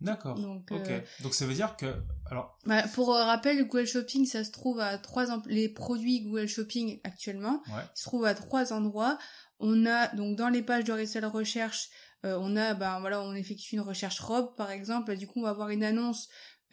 D'accord. 0.05 0.39
Donc, 0.39 0.71
Ok. 0.71 0.89
euh, 0.91 1.01
Donc 1.23 1.35
ça 1.35 1.47
veut 1.47 1.55
dire 1.55 1.77
que 1.77 1.87
alors 2.31 2.59
Bah, 2.67 2.83
pour 2.95 3.15
euh, 3.15 3.25
rappel, 3.25 3.65
Google 3.67 3.87
Shopping, 3.87 4.27
ça 4.27 4.45
se 4.45 4.51
trouve 4.51 4.81
à 4.81 4.99
trois 4.99 5.31
em- 5.31 5.43
les 5.47 5.69
produits 5.69 6.21
Google 6.23 6.47
Shopping 6.47 7.01
actuellement, 7.05 7.63
ouais. 7.69 7.83
ils 7.95 7.99
se 7.99 8.05
trouvent 8.05 8.25
à 8.27 8.35
trois 8.35 8.73
endroits. 8.73 9.19
On 9.59 9.87
a 9.87 10.09
donc 10.15 10.37
dans 10.37 10.49
les 10.49 10.63
pages 10.63 10.85
de 10.85 10.93
resell 10.93 11.25
recherche, 11.27 11.89
euh, 12.25 12.39
on 12.41 12.57
a 12.57 12.75
ben 12.75 13.01
voilà, 13.01 13.21
on 13.23 13.35
effectue 13.35 13.75
une 13.75 13.81
recherche 13.83 14.21
robe 14.21 14.55
par 14.57 14.71
exemple, 14.71 15.17
du 15.17 15.27
coup 15.27 15.41
on 15.41 15.43
va 15.45 15.51
avoir 15.51 15.71
une 15.71 15.85
annonce 15.85 16.29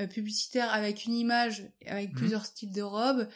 publicitaire 0.10 0.74
avec 0.74 1.06
une 1.06 1.14
image 1.14 1.70
avec 1.86 2.10
Mhm. 2.10 2.16
plusieurs 2.16 2.46
styles 2.48 2.72
de 2.72 2.82
robes 2.82 3.28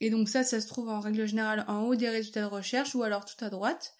et 0.00 0.08
donc 0.08 0.28
ça 0.30 0.42
ça 0.42 0.58
se 0.60 0.66
trouve 0.66 0.88
en 0.88 1.00
règle 1.00 1.26
générale 1.26 1.66
en 1.68 1.82
haut 1.82 1.96
des 1.96 2.08
résultats 2.08 2.40
de 2.40 2.46
recherche 2.46 2.94
ou 2.94 3.02
alors 3.02 3.26
tout 3.26 3.44
à 3.44 3.50
droite. 3.50 3.92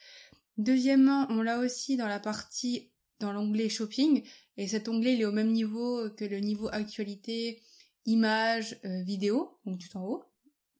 Deuxièmement, 0.58 1.26
on 1.30 1.42
l'a 1.42 1.58
aussi 1.58 1.96
dans 1.96 2.08
la 2.08 2.20
partie 2.20 2.90
dans 3.20 3.32
l'onglet 3.32 3.68
shopping 3.68 4.22
et 4.56 4.68
cet 4.68 4.88
onglet 4.88 5.14
il 5.14 5.20
est 5.22 5.26
au 5.26 5.32
même 5.32 5.50
niveau 5.52 6.08
que 6.16 6.24
le 6.24 6.38
niveau 6.38 6.68
actualité, 6.72 7.62
images, 8.06 8.78
euh, 8.84 9.02
vidéo, 9.02 9.58
donc 9.66 9.78
tout 9.78 9.96
en 9.96 10.04
haut. 10.04 10.24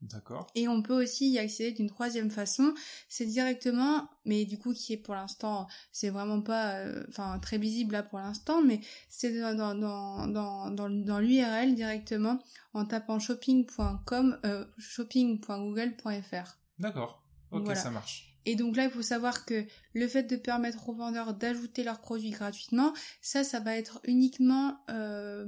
D'accord. 0.03 0.49
Et 0.57 0.67
on 0.67 0.83
peut 0.83 1.01
aussi 1.01 1.31
y 1.31 1.39
accéder 1.39 1.71
d'une 1.71 1.89
troisième 1.89 2.29
façon, 2.29 2.75
c'est 3.09 3.25
directement, 3.25 4.09
mais 4.25 4.45
du 4.45 4.59
coup 4.59 4.73
qui 4.75 4.95
est 4.95 4.97
pour 4.97 5.15
l'instant, 5.15 5.69
c'est 5.93 6.11
vraiment 6.11 6.43
pas, 6.43 6.79
euh, 6.79 7.05
enfin 7.09 7.39
très 7.39 7.57
visible 7.57 7.93
là 7.93 8.03
pour 8.03 8.19
l'instant, 8.19 8.63
mais 8.63 8.81
c'est 9.09 9.41
dans 9.41 9.55
dans 9.55 9.77
dans 9.77 10.27
dans, 10.27 10.71
dans, 10.73 10.91
dans 10.91 11.19
l'URL 11.21 11.77
directement 11.77 12.41
en 12.75 12.85
tapant 12.85 13.21
shopping.com, 13.21 14.41
euh, 14.45 14.65
shopping.google.fr. 14.77 16.59
D'accord. 16.81 17.23
Ok, 17.53 17.65
Voilà. 17.65 17.81
ça 17.81 17.91
marche. 17.91 18.32
Et 18.47 18.57
donc 18.57 18.77
là, 18.77 18.85
il 18.85 18.91
faut 18.91 19.03
savoir 19.03 19.45
que 19.45 19.65
le 19.95 20.09
fait 20.09 20.25
de 20.25 20.37
permettre 20.37 20.89
aux 20.89 20.95
vendeurs 20.95 21.35
d'ajouter 21.35 21.85
leurs 21.85 22.01
produits 22.01 22.31
gratuitement, 22.31 22.93
ça, 23.21 23.45
ça 23.45 23.61
va 23.61 23.77
être 23.77 24.01
uniquement, 24.05 24.79
euh, 24.91 25.47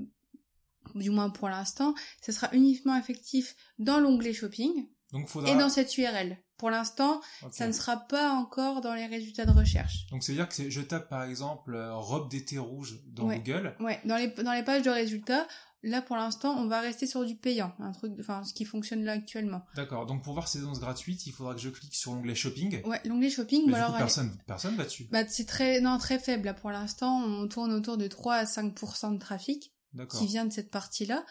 du 0.94 1.10
moins 1.10 1.30
pour 1.30 1.48
l'instant, 1.48 1.94
ça 2.20 2.32
sera 2.32 2.48
uniquement 2.52 2.96
effectif 2.96 3.56
dans 3.78 3.98
l'onglet 4.00 4.32
shopping 4.32 4.86
Donc 5.12 5.28
faudra. 5.28 5.50
et 5.52 5.56
dans 5.58 5.68
cette 5.68 5.96
URL. 5.98 6.38
Pour 6.56 6.70
l'instant, 6.70 7.20
ça 7.50 7.66
ne 7.66 7.72
sera 7.72 7.96
pas 7.96 8.30
encore 8.30 8.80
dans 8.80 8.94
les 8.94 9.06
résultats 9.06 9.44
de 9.44 9.50
recherche. 9.50 10.06
Donc 10.12 10.22
ça 10.22 10.30
veut 10.32 10.38
dire 10.38 10.48
que 10.48 10.70
je 10.70 10.80
tape 10.80 11.08
par 11.10 11.24
exemple 11.24 11.74
euh, 11.74 11.92
robe 11.94 12.30
d'été 12.30 12.58
rouge 12.58 13.00
dans 13.08 13.24
Ouais. 13.26 13.38
Google. 13.40 13.74
Ouais, 13.80 14.00
dans 14.04 14.16
les, 14.16 14.28
dans 14.28 14.52
les 14.52 14.62
pages 14.62 14.82
de 14.82 14.90
résultats, 14.90 15.48
là 15.84 16.02
pour 16.02 16.16
l'instant, 16.16 16.56
on 16.58 16.66
va 16.66 16.80
rester 16.80 17.06
sur 17.06 17.24
du 17.24 17.36
payant, 17.36 17.72
un 17.78 17.92
truc, 17.92 18.12
enfin, 18.20 18.42
ce 18.44 18.52
qui 18.54 18.64
fonctionne 18.64 19.04
là 19.04 19.12
actuellement. 19.12 19.62
D'accord. 19.76 20.06
Donc 20.06 20.22
pour 20.24 20.32
voir 20.34 20.48
ces 20.48 20.58
annonces 20.58 20.80
gratuites, 20.80 21.26
il 21.26 21.32
faudra 21.32 21.54
que 21.54 21.60
je 21.60 21.68
clique 21.68 21.94
sur 21.94 22.12
l'onglet 22.14 22.34
shopping. 22.34 22.82
Ouais, 22.86 23.00
l'onglet 23.04 23.30
shopping, 23.30 23.64
Mais 23.70 23.74
du 23.78 23.84
coup, 23.84 23.92
personne, 23.98 24.36
personne 24.46 24.76
va 24.76 24.84
dessus. 24.84 25.08
bah, 25.12 25.26
c'est 25.28 25.46
très, 25.46 25.80
non, 25.80 25.98
très 25.98 26.18
faible 26.18 26.46
là 26.46 26.54
pour 26.54 26.70
l'instant. 26.70 27.22
On 27.22 27.46
tourne 27.48 27.72
autour 27.72 27.96
de 27.96 28.06
3 28.08 28.34
à 28.34 28.44
5% 28.44 29.12
de 29.14 29.18
trafic. 29.18 29.72
Qui 30.18 30.26
vient 30.26 30.44
de 30.44 30.52
cette 30.52 30.72
partie-là. 30.72 31.24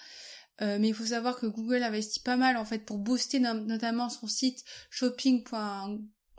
Euh, 0.61 0.77
mais 0.79 0.87
il 0.87 0.93
faut 0.93 1.07
savoir 1.07 1.35
que 1.37 1.45
Google 1.47 1.83
investit 1.83 2.21
pas 2.21 2.37
mal 2.37 2.55
en 2.55 2.63
fait 2.63 2.79
pour 2.85 2.97
booster 2.97 3.41
no- 3.41 3.55
notamment 3.55 4.07
son 4.07 4.25
site 4.27 4.63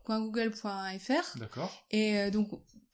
shopping.google.fr 0.07 1.39
D'accord. 1.39 1.85
et 1.91 2.19
euh, 2.19 2.31
donc 2.31 2.49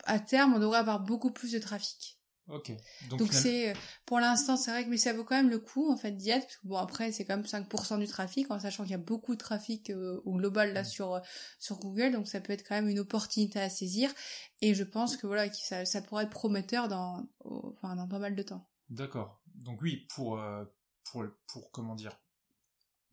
à 0.04 0.18
terme 0.18 0.54
on 0.54 0.58
devrait 0.58 0.78
avoir 0.78 1.00
beaucoup 1.00 1.30
plus 1.30 1.52
de 1.52 1.58
trafic. 1.58 2.19
Ok. 2.48 2.72
Donc, 3.08 3.32
c'est 3.32 3.70
euh, 3.70 3.74
pour 4.06 4.18
l'instant 4.18 4.56
c'est 4.56 4.72
vrai 4.72 4.84
que 4.84 4.90
mais 4.90 4.96
ça 4.96 5.12
vaut 5.12 5.22
quand 5.22 5.36
même 5.36 5.50
le 5.50 5.60
coup 5.60 5.88
en 5.92 5.96
fait 5.96 6.10
d'y 6.10 6.30
être 6.30 6.46
parce 6.46 6.56
que 6.56 6.66
bon 6.66 6.76
après 6.78 7.12
c'est 7.12 7.24
quand 7.24 7.36
même 7.36 7.46
5% 7.46 7.98
du 8.00 8.08
trafic 8.08 8.50
en 8.50 8.58
sachant 8.58 8.82
qu'il 8.82 8.90
y 8.90 8.94
a 8.94 8.98
beaucoup 8.98 9.34
de 9.34 9.38
trafic 9.38 9.90
euh, 9.90 10.20
au 10.24 10.34
global 10.36 10.72
là 10.72 10.82
Mm. 10.82 10.86
sur 10.86 11.14
euh, 11.14 11.20
sur 11.60 11.78
Google 11.78 12.10
donc 12.10 12.26
ça 12.26 12.40
peut 12.40 12.52
être 12.52 12.66
quand 12.66 12.74
même 12.74 12.88
une 12.88 12.98
opportunité 12.98 13.60
à 13.60 13.70
saisir 13.70 14.12
et 14.62 14.74
je 14.74 14.82
pense 14.82 15.16
que 15.16 15.28
voilà 15.28 15.48
que 15.48 15.54
ça, 15.56 15.84
ça 15.84 16.02
pourrait 16.02 16.24
être 16.24 16.30
prometteur 16.30 16.88
dans 16.88 17.24
au- 17.44 17.72
enfin 17.76 17.94
dans 17.94 18.08
pas 18.08 18.18
mal 18.18 18.34
de 18.34 18.42
temps. 18.42 18.68
D'accord. 18.88 19.40
Donc 19.54 19.80
oui, 19.82 20.08
pour 20.14 20.40
euh, 20.40 20.64
pour 21.04 21.24
pour 21.52 21.70
comment 21.70 21.94
dire, 21.94 22.18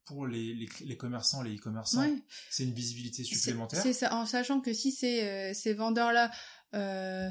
pour 0.06 0.26
les 0.26 0.54
les, 0.56 0.70
les 0.82 0.98
commerçants, 0.98 1.44
les 1.44 1.56
e-commerçants, 1.58 2.02
Ouais. 2.02 2.16
c'est 2.50 2.64
une 2.64 2.74
visibilité 2.74 3.24
supplémentaire. 3.24 3.84
C'est 3.84 3.94
ça, 3.94 4.16
en 4.16 4.26
sachant 4.26 4.62
que 4.62 4.74
si 4.74 4.92
ces, 4.92 5.54
ces 5.54 5.74
vendeurs-là 5.74 6.32
euh, 6.74 7.30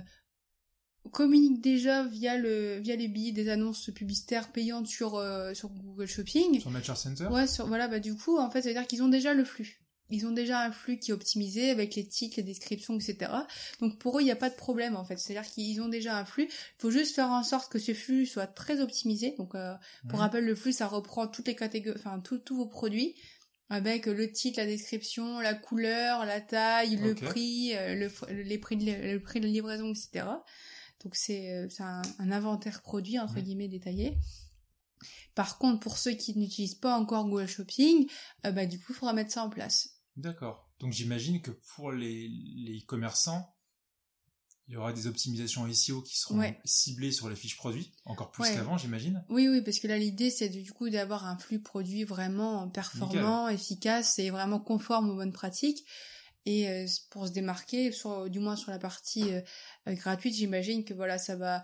communiquent 1.12 1.60
déjà 1.60 2.04
via 2.04 2.36
le 2.36 2.78
via 2.78 2.96
les 2.96 3.08
billets 3.08 3.32
des 3.32 3.48
annonces 3.48 3.90
publicitaires 3.94 4.50
payantes 4.52 4.86
sur 4.86 5.16
euh, 5.16 5.54
sur 5.54 5.68
Google 5.70 6.06
Shopping, 6.06 6.60
Sur 6.60 6.70
Nature 6.70 6.96
Center. 6.96 7.26
ouais, 7.26 7.46
sur, 7.46 7.66
voilà, 7.66 7.88
bah 7.88 8.00
du 8.00 8.14
coup, 8.14 8.38
en 8.38 8.50
fait, 8.50 8.62
ça 8.62 8.68
veut 8.68 8.74
dire 8.74 8.86
qu'ils 8.86 9.02
ont 9.02 9.08
déjà 9.08 9.34
le 9.34 9.44
flux. 9.44 9.82
Ils 10.08 10.24
ont 10.24 10.30
déjà 10.30 10.60
un 10.60 10.70
flux 10.70 10.98
qui 11.00 11.10
est 11.10 11.14
optimisé 11.14 11.70
avec 11.70 11.96
les 11.96 12.06
titres, 12.06 12.36
les 12.36 12.44
descriptions, 12.44 12.94
etc. 12.94 13.32
Donc 13.80 13.98
pour 13.98 14.16
eux, 14.18 14.22
il 14.22 14.24
n'y 14.26 14.30
a 14.30 14.36
pas 14.36 14.50
de 14.50 14.54
problème 14.54 14.94
en 14.94 15.04
fait. 15.04 15.16
C'est-à-dire 15.18 15.50
qu'ils 15.50 15.80
ont 15.82 15.88
déjà 15.88 16.16
un 16.16 16.24
flux. 16.24 16.44
Il 16.44 16.80
faut 16.80 16.92
juste 16.92 17.14
faire 17.16 17.30
en 17.32 17.42
sorte 17.42 17.72
que 17.72 17.80
ce 17.80 17.92
flux 17.92 18.24
soit 18.24 18.46
très 18.46 18.80
optimisé. 18.80 19.34
Donc 19.36 19.56
euh, 19.56 19.74
pour 20.08 20.18
Mhm. 20.18 20.24
rappel, 20.24 20.44
le 20.44 20.54
flux, 20.54 20.72
ça 20.72 20.86
reprend 20.86 21.26
toutes 21.26 21.48
les 21.48 21.56
catégories, 21.56 21.98
enfin 21.98 22.20
tous 22.20 22.54
vos 22.56 22.66
produits, 22.66 23.16
avec 23.68 24.06
le 24.06 24.30
titre, 24.30 24.60
la 24.60 24.66
description, 24.66 25.40
la 25.40 25.54
couleur, 25.54 26.24
la 26.24 26.40
taille, 26.40 26.94
le 26.94 27.16
prix, 27.16 27.72
euh, 27.74 27.96
le, 27.96 28.42
les 28.44 28.58
prix 28.58 28.76
de, 28.76 28.84
le 29.12 29.18
prix 29.20 29.40
de 29.40 29.48
livraison, 29.48 29.90
etc. 29.90 30.24
Donc 31.04 31.14
c'est 31.14 31.52
euh, 31.52 31.68
c'est 31.70 31.82
un, 31.82 32.02
un 32.18 32.30
inventaire 32.32 32.82
produit 32.82 33.18
entre 33.18 33.40
guillemets 33.40 33.68
détaillé. 33.68 34.16
Par 35.34 35.58
contre, 35.58 35.80
pour 35.80 35.98
ceux 35.98 36.12
qui 36.12 36.36
n'utilisent 36.36 36.74
pas 36.76 36.96
encore 36.98 37.28
Google 37.28 37.46
Shopping, 37.46 38.08
euh, 38.46 38.52
bah 38.52 38.66
du 38.66 38.78
coup, 38.78 38.92
il 38.92 38.94
faudra 38.94 39.12
mettre 39.12 39.32
ça 39.32 39.44
en 39.44 39.50
place. 39.50 39.90
D'accord. 40.16 40.70
Donc 40.80 40.92
j'imagine 40.92 41.42
que 41.42 41.50
pour 41.74 41.92
les 41.92 42.28
les 42.28 42.80
commerçants, 42.86 43.54
il 44.68 44.74
y 44.74 44.76
aura 44.76 44.92
des 44.92 45.06
optimisations 45.06 45.70
SEO 45.72 46.02
qui 46.02 46.16
seront 46.16 46.38
Ouais. 46.38 46.58
ciblées 46.64 47.12
sur 47.12 47.28
les 47.28 47.36
fiches 47.36 47.56
produits, 47.56 47.92
encore 48.04 48.32
plus 48.32 48.42
Ouais. 48.42 48.54
qu'avant, 48.54 48.76
j'imagine. 48.78 49.24
Oui, 49.28 49.46
oui, 49.48 49.60
parce 49.62 49.78
que 49.78 49.86
là, 49.86 49.96
l'idée, 49.98 50.30
c'est 50.30 50.48
du 50.48 50.72
coup 50.72 50.90
d'avoir 50.90 51.24
un 51.26 51.38
flux 51.38 51.60
produit 51.60 52.02
vraiment 52.04 52.68
performant, 52.68 53.48
efficace 53.48 54.18
et 54.18 54.30
vraiment 54.30 54.58
conforme 54.58 55.10
aux 55.10 55.14
bonnes 55.14 55.32
pratiques. 55.32 55.84
Et 56.46 56.68
euh, 56.68 56.86
pour 57.10 57.26
se 57.26 57.32
démarquer, 57.32 57.90
sur, 57.92 58.30
du 58.30 58.38
moins 58.38 58.56
sur 58.56 58.70
la 58.70 58.78
partie 58.78 59.34
euh, 59.34 59.40
euh, 59.88 59.94
gratuite, 59.94 60.34
j'imagine 60.34 60.84
que 60.84 60.94
voilà, 60.94 61.18
ça 61.18 61.34
va, 61.36 61.62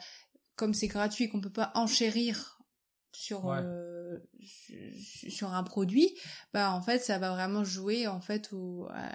comme 0.57 0.75
c'est 0.75 0.89
gratuit, 0.89 1.29
qu'on 1.29 1.41
peut 1.41 1.51
pas 1.53 1.71
enchérir 1.75 2.59
sur 3.13 3.45
Ouais. 3.47 3.59
euh, 3.63 4.19
sur 5.29 5.53
un 5.55 5.63
produit, 5.63 6.17
bah 6.53 6.73
en 6.73 6.83
fait, 6.83 6.99
ça 6.99 7.19
va 7.19 7.31
vraiment 7.31 7.63
jouer 7.65 8.07
en 8.09 8.21
fait 8.21 8.53
au 8.53 8.89
à, 8.91 9.09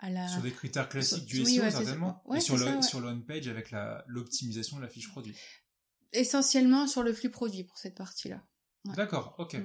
à 0.00 0.10
la 0.10 0.26
Sur 0.28 0.42
des 0.42 0.50
critères 0.52 0.88
classiques 0.88 1.18
Sur- 1.18 1.26
du 1.26 1.42
oui, 1.44 1.54
SEO 1.56 1.62
ouais, 1.62 1.70
ça. 1.70 1.78
certainement. 1.84 2.22
Ouais, 2.26 2.38
et 2.38 2.40
sur 2.40 2.56
le 2.56 2.64
ça, 2.64 2.82
sur 2.82 3.00
le 3.00 3.08
home 3.08 3.24
page 3.24 3.46
avec 3.48 3.70
la 3.70 4.02
l'optimisation 4.08 4.78
de 4.78 4.82
la 4.82 4.88
fiche 4.88 5.08
produit. 5.08 5.36
essentiellement 6.12 6.86
sur 6.86 7.02
le 7.02 7.12
flux 7.12 7.30
produit 7.30 7.64
pour 7.64 7.78
cette 7.78 7.94
partie-là. 7.96 8.42
D'accord, 8.86 9.34
ok. 9.38 9.56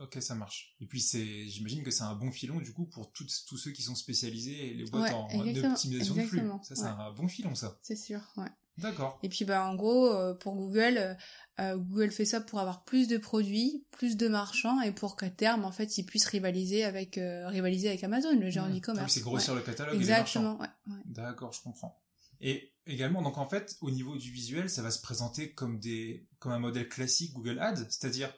Ok, 0.00 0.16
ça 0.20 0.34
marche. 0.34 0.74
Et 0.80 0.86
puis 0.86 1.00
c'est, 1.00 1.46
j'imagine 1.46 1.82
que 1.82 1.90
c'est 1.90 2.04
un 2.04 2.14
bon 2.14 2.30
filon 2.30 2.58
du 2.60 2.72
coup 2.72 2.86
pour 2.86 3.12
tous 3.12 3.28
ceux 3.28 3.70
qui 3.70 3.82
sont 3.82 3.94
spécialisés 3.94 4.70
et 4.70 4.74
les 4.74 4.84
boîtes 4.90 5.12
en 5.12 5.28
d'optimisation 5.28 6.14
de 6.14 6.22
flux. 6.22 6.42
Ça 6.62 6.74
c'est 6.74 6.84
un 6.84 7.12
bon 7.12 7.28
filon 7.28 7.54
ça. 7.54 7.78
C'est 7.82 7.96
sûr, 7.96 8.20
ouais. 8.38 8.48
D'accord. 8.78 9.18
Et 9.22 9.28
puis 9.28 9.44
bah 9.44 9.66
en 9.66 9.74
gros 9.74 10.06
euh, 10.06 10.32
pour 10.32 10.54
Google, 10.54 10.96
euh, 10.96 11.14
euh, 11.60 11.76
Google 11.76 12.10
fait 12.12 12.24
ça 12.24 12.40
pour 12.40 12.60
avoir 12.60 12.84
plus 12.84 13.08
de 13.08 13.18
produits, 13.18 13.84
plus 13.90 14.16
de 14.16 14.26
marchands 14.26 14.80
et 14.80 14.92
pour 14.92 15.16
qu'à 15.16 15.28
terme 15.28 15.66
en 15.66 15.72
fait 15.72 15.98
ils 15.98 16.04
puissent 16.04 16.26
rivaliser 16.26 16.84
avec 16.84 17.20
rivaliser 17.46 17.88
avec 17.88 18.02
Amazon, 18.02 18.38
le 18.38 18.48
géant 18.48 18.68
mmh. 18.70 18.78
e-commerce. 18.78 19.12
c'est 19.12 19.20
grossir 19.20 19.54
le 19.54 19.60
catalogue 19.60 19.96
Exactement, 19.96 20.54
et 20.54 20.62
les 20.62 20.92
marchands. 20.94 21.02
D'accord, 21.04 21.52
je 21.52 21.60
comprends. 21.62 22.00
Et 22.40 22.72
également 22.86 23.20
donc 23.20 23.36
en 23.36 23.46
fait 23.46 23.76
au 23.82 23.90
niveau 23.90 24.16
du 24.16 24.30
visuel, 24.30 24.70
ça 24.70 24.80
va 24.80 24.90
se 24.90 25.02
présenter 25.02 25.52
comme 25.52 25.78
des 25.78 26.26
comme 26.38 26.52
un 26.52 26.58
modèle 26.58 26.88
classique 26.88 27.34
Google 27.34 27.58
Ads, 27.58 27.84
c'est-à-dire 27.90 28.32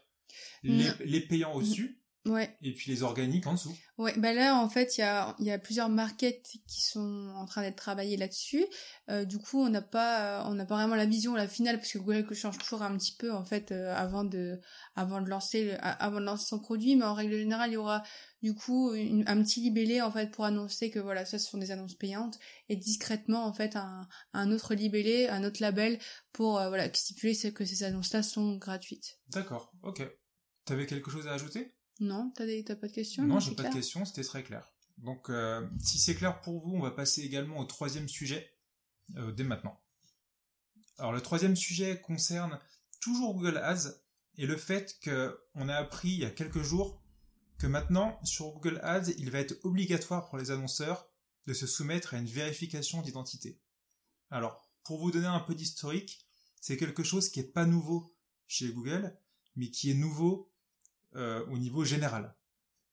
les, 0.63 0.91
les 1.05 1.21
payants 1.21 1.55
au-dessus 1.55 2.03
Ouais. 2.25 2.57
Et 2.63 2.73
puis 2.73 2.93
les 2.93 3.03
organiques 3.03 3.49
en 3.49 3.55
dessous. 3.55 3.77
Ouais, 3.99 4.17
bah 4.17 4.33
là 4.33 4.57
en 4.57 4.69
fait 4.69 4.97
il 4.97 5.01
y 5.01 5.05
a, 5.05 5.35
y 5.41 5.51
a 5.51 5.59
plusieurs 5.59 5.89
markets 5.89 6.41
qui 6.69 6.81
sont 6.81 7.33
en 7.35 7.47
train 7.47 7.63
d'être 7.63 7.77
travaillés 7.77 8.17
là-dessus. 8.17 8.65
Euh, 9.11 9.25
du 9.25 9.39
coup 9.39 9.61
on 9.61 9.69
n'a 9.69 9.83
pas 9.83 10.45
on 10.47 10.55
n'a 10.55 10.65
pas 10.65 10.77
vraiment 10.77 10.95
la 10.95 11.05
vision 11.05 11.35
la 11.35 11.49
finale 11.49 11.79
parce 11.79 11.93
que 11.93 11.99
Google 11.99 12.33
change 12.33 12.59
toujours 12.59 12.83
un 12.83 12.97
petit 12.97 13.17
peu 13.17 13.33
en 13.33 13.45
fait 13.45 13.73
euh, 13.73 13.93
avant 13.97 14.23
de 14.23 14.61
avant 14.95 15.21
de 15.21 15.29
lancer 15.29 15.73
avant 15.81 16.21
de 16.21 16.25
lancer 16.25 16.47
son 16.47 16.61
produit, 16.61 16.95
mais 16.95 17.05
en 17.05 17.15
règle 17.15 17.37
générale 17.37 17.71
il 17.71 17.75
y 17.75 17.77
aura 17.77 18.05
du 18.41 18.55
coup 18.55 18.93
un 18.93 19.43
petit 19.43 19.61
libellé 19.61 20.01
en 20.01 20.13
fait 20.13 20.31
pour 20.31 20.45
annoncer 20.45 20.91
que 20.93 21.01
voilà 21.01 21.25
ça 21.25 21.41
ce 21.41 21.51
sont 21.51 21.59
des 21.59 21.73
annonces 21.73 21.97
payantes 21.97 22.39
et 22.69 22.77
discrètement 22.77 23.45
en 23.47 23.53
fait 23.53 23.75
un, 23.75 24.07
un 24.33 24.53
autre 24.53 24.75
libellé, 24.75 25.27
un 25.27 25.43
autre 25.43 25.61
label 25.61 25.99
pour 26.33 26.61
euh, 26.61 26.69
voilà 26.69 26.93
stipuler 26.95 27.35
que 27.53 27.65
ces 27.65 27.83
annonces-là 27.83 28.23
sont 28.23 28.59
gratuites. 28.59 29.19
D'accord, 29.29 29.73
ok. 29.83 30.07
T'avais 30.65 30.87
quelque 30.87 31.11
chose 31.11 31.27
à 31.27 31.33
ajouter? 31.33 31.73
Non, 32.01 32.33
t'as 32.35 32.45
pas 32.77 32.89
de 32.89 32.93
questions? 32.93 33.25
Non, 33.25 33.41
j'ai 33.41 33.55
pas 33.55 33.69
de 33.69 33.75
questions, 33.75 34.05
c'était 34.05 34.25
très 34.25 34.43
clair. 34.43 34.73
Donc, 34.99 35.31
euh, 35.31 35.67
si 35.81 35.99
c'est 35.99 36.15
clair 36.15 36.41
pour 36.41 36.59
vous, 36.61 36.75
on 36.75 36.81
va 36.81 36.91
passer 36.91 37.23
également 37.23 37.59
au 37.59 37.65
troisième 37.65 38.09
sujet 38.09 38.51
euh, 39.17 39.33
dès 39.33 39.45
maintenant. 39.45 39.81
Alors, 40.99 41.13
le 41.13 41.21
troisième 41.21 41.57
sujet 41.57 42.01
concerne 42.01 42.59
toujours 43.01 43.35
Google 43.35 43.57
Ads 43.59 44.01
et 44.39 44.47
le 44.47 44.57
fait 44.57 44.99
qu'on 45.03 45.69
a 45.69 45.75
appris 45.75 46.11
il 46.11 46.21
y 46.21 46.25
a 46.25 46.31
quelques 46.31 46.63
jours 46.63 47.03
que 47.59 47.67
maintenant, 47.67 48.19
sur 48.25 48.51
Google 48.53 48.81
Ads, 48.83 49.11
il 49.19 49.31
va 49.31 49.39
être 49.39 49.59
obligatoire 49.65 50.29
pour 50.29 50.39
les 50.39 50.51
annonceurs 50.51 51.09
de 51.47 51.55
se 51.55 51.67
soumettre 51.67 52.15
à 52.15 52.19
une 52.19 52.27
vérification 52.27 53.03
d'identité. 53.03 53.61
Alors, 54.31 54.69
pour 54.85 54.99
vous 54.99 55.11
donner 55.11 55.27
un 55.27 55.41
peu 55.41 55.55
d'historique, 55.55 56.27
c'est 56.61 56.77
quelque 56.77 57.03
chose 57.03 57.29
qui 57.29 57.41
n'est 57.41 57.47
pas 57.47 57.67
nouveau 57.67 58.15
chez 58.47 58.73
Google, 58.73 59.17
mais 59.57 59.71
qui 59.71 59.91
est 59.91 59.95
nouveau 59.95 60.52
euh, 61.15 61.45
au 61.47 61.59
niveau 61.59 61.85
général. 61.85 62.35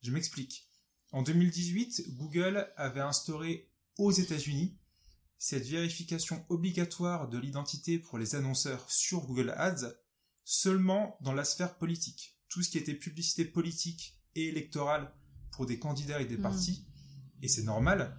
Je 0.01 0.11
m'explique. 0.11 0.69
En 1.11 1.23
2018, 1.23 2.15
Google 2.15 2.71
avait 2.77 3.01
instauré 3.01 3.71
aux 3.97 4.11
États-Unis 4.11 4.77
cette 5.37 5.65
vérification 5.65 6.45
obligatoire 6.49 7.29
de 7.29 7.37
l'identité 7.37 7.97
pour 7.97 8.17
les 8.17 8.35
annonceurs 8.35 8.89
sur 8.91 9.25
Google 9.25 9.53
Ads 9.57 9.93
seulement 10.43 11.17
dans 11.21 11.33
la 11.33 11.45
sphère 11.45 11.77
politique. 11.77 12.37
Tout 12.49 12.61
ce 12.61 12.69
qui 12.69 12.77
était 12.77 12.93
publicité 12.93 13.45
politique 13.45 14.19
et 14.35 14.47
électorale 14.47 15.13
pour 15.51 15.65
des 15.65 15.79
candidats 15.79 16.21
et 16.21 16.25
des 16.25 16.37
mmh. 16.37 16.41
partis, 16.41 16.87
et 17.41 17.47
c'est 17.47 17.63
normal 17.63 18.17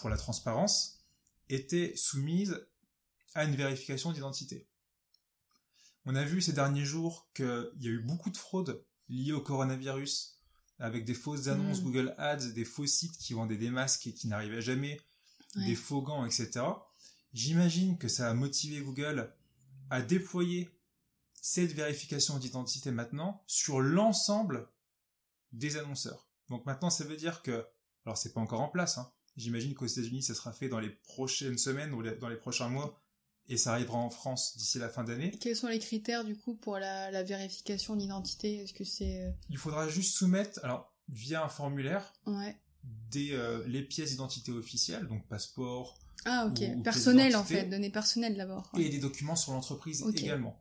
pour 0.00 0.08
la 0.08 0.16
transparence, 0.16 1.04
était 1.48 1.94
soumise 1.96 2.66
à 3.34 3.44
une 3.44 3.54
vérification 3.54 4.12
d'identité. 4.12 4.68
On 6.06 6.14
a 6.14 6.24
vu 6.24 6.40
ces 6.40 6.52
derniers 6.52 6.84
jours 6.84 7.28
qu'il 7.34 7.70
y 7.80 7.88
a 7.88 7.90
eu 7.90 7.98
beaucoup 7.98 8.30
de 8.30 8.36
fraudes 8.36 8.84
liées 9.08 9.32
au 9.32 9.40
coronavirus, 9.40 10.40
avec 10.78 11.04
des 11.04 11.14
fausses 11.14 11.48
annonces 11.48 11.80
mm. 11.80 11.84
Google 11.84 12.14
Ads, 12.16 12.52
des 12.52 12.64
faux 12.64 12.86
sites 12.86 13.18
qui 13.18 13.34
vendaient 13.34 13.56
des 13.56 13.70
masques 13.70 14.06
et 14.06 14.14
qui 14.14 14.28
n'arrivaient 14.28 14.62
jamais, 14.62 15.00
des 15.56 15.74
faux 15.74 16.02
gants, 16.02 16.24
etc. 16.24 16.64
J'imagine 17.32 17.98
que 17.98 18.08
ça 18.08 18.30
a 18.30 18.34
motivé 18.34 18.80
Google 18.80 19.34
à 19.90 20.00
déployer 20.00 20.70
cette 21.34 21.72
vérification 21.72 22.38
d'identité 22.38 22.90
maintenant 22.90 23.42
sur 23.46 23.80
l'ensemble 23.80 24.68
des 25.52 25.76
annonceurs. 25.76 26.28
Donc 26.48 26.66
maintenant, 26.66 26.90
ça 26.90 27.04
veut 27.04 27.16
dire 27.16 27.42
que, 27.42 27.66
alors 28.04 28.16
c'est 28.16 28.32
pas 28.32 28.40
encore 28.40 28.60
en 28.60 28.68
place, 28.68 28.98
hein. 28.98 29.10
j'imagine 29.36 29.74
qu'aux 29.74 29.86
États-Unis, 29.86 30.22
ça 30.22 30.34
sera 30.34 30.52
fait 30.52 30.68
dans 30.68 30.80
les 30.80 30.90
prochaines 30.90 31.58
semaines 31.58 31.92
ou 31.94 32.02
dans 32.02 32.28
les 32.28 32.36
prochains 32.36 32.68
mois, 32.68 33.00
et 33.48 33.56
ça 33.56 33.72
arrivera 33.72 33.98
en 33.98 34.10
France 34.10 34.56
d'ici 34.56 34.78
la 34.78 34.88
fin 34.88 35.04
d'année. 35.04 35.32
Quels 35.40 35.56
sont 35.56 35.68
les 35.68 35.78
critères 35.78 36.24
du 36.24 36.36
coup 36.36 36.54
pour 36.54 36.78
la, 36.78 37.22
vérification 37.22 37.96
d'identité? 37.96 38.56
Est-ce 38.56 38.74
que 38.74 38.84
c'est 38.84 39.22
euh, 39.22 39.30
Il 39.50 39.58
faudra 39.58 39.88
juste 39.88 40.16
soumettre, 40.16 40.60
alors 40.62 40.92
via 41.08 41.44
un 41.44 41.48
formulaire, 41.48 42.12
ouais. 42.26 42.56
des 43.10 43.32
euh, 43.32 43.62
les 43.66 43.82
pièces 43.82 44.10
d'identité 44.10 44.52
officielles, 44.52 45.06
donc 45.06 45.26
passeport. 45.28 45.98
Ah 46.24 46.48
ok, 46.48 46.82
personnel 46.82 47.36
en 47.36 47.44
fait, 47.44 47.64
données 47.64 47.90
personnelles 47.90 48.36
d'abord. 48.36 48.70
Et 48.76 48.88
des 48.88 48.98
documents 48.98 49.36
sur 49.36 49.52
l'entreprise 49.52 50.04
également. 50.14 50.60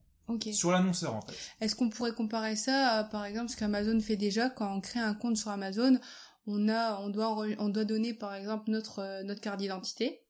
Sur 0.53 0.71
l'annonceur 0.71 1.15
en 1.15 1.21
fait. 1.21 1.35
Est-ce 1.61 1.75
qu'on 1.75 1.89
pourrait 1.89 2.13
comparer 2.13 2.55
ça 2.55 2.89
à, 2.89 3.03
par 3.03 3.25
exemple 3.25 3.51
ce 3.51 3.57
qu'Amazon 3.57 3.99
fait 3.99 4.17
déjà 4.17 4.49
quand 4.49 4.75
on 4.75 4.81
crée 4.81 4.99
un 4.99 5.13
compte 5.13 5.37
sur 5.37 5.51
Amazon, 5.51 5.99
on 6.47 6.67
a 6.67 6.99
on 6.99 7.09
doit 7.09 7.45
on 7.59 7.69
doit 7.69 7.85
donner 7.85 8.13
par 8.13 8.33
exemple 8.33 8.71
notre 8.71 8.99
euh, 8.99 9.23
notre 9.23 9.41
carte 9.41 9.59
d'identité 9.59 10.24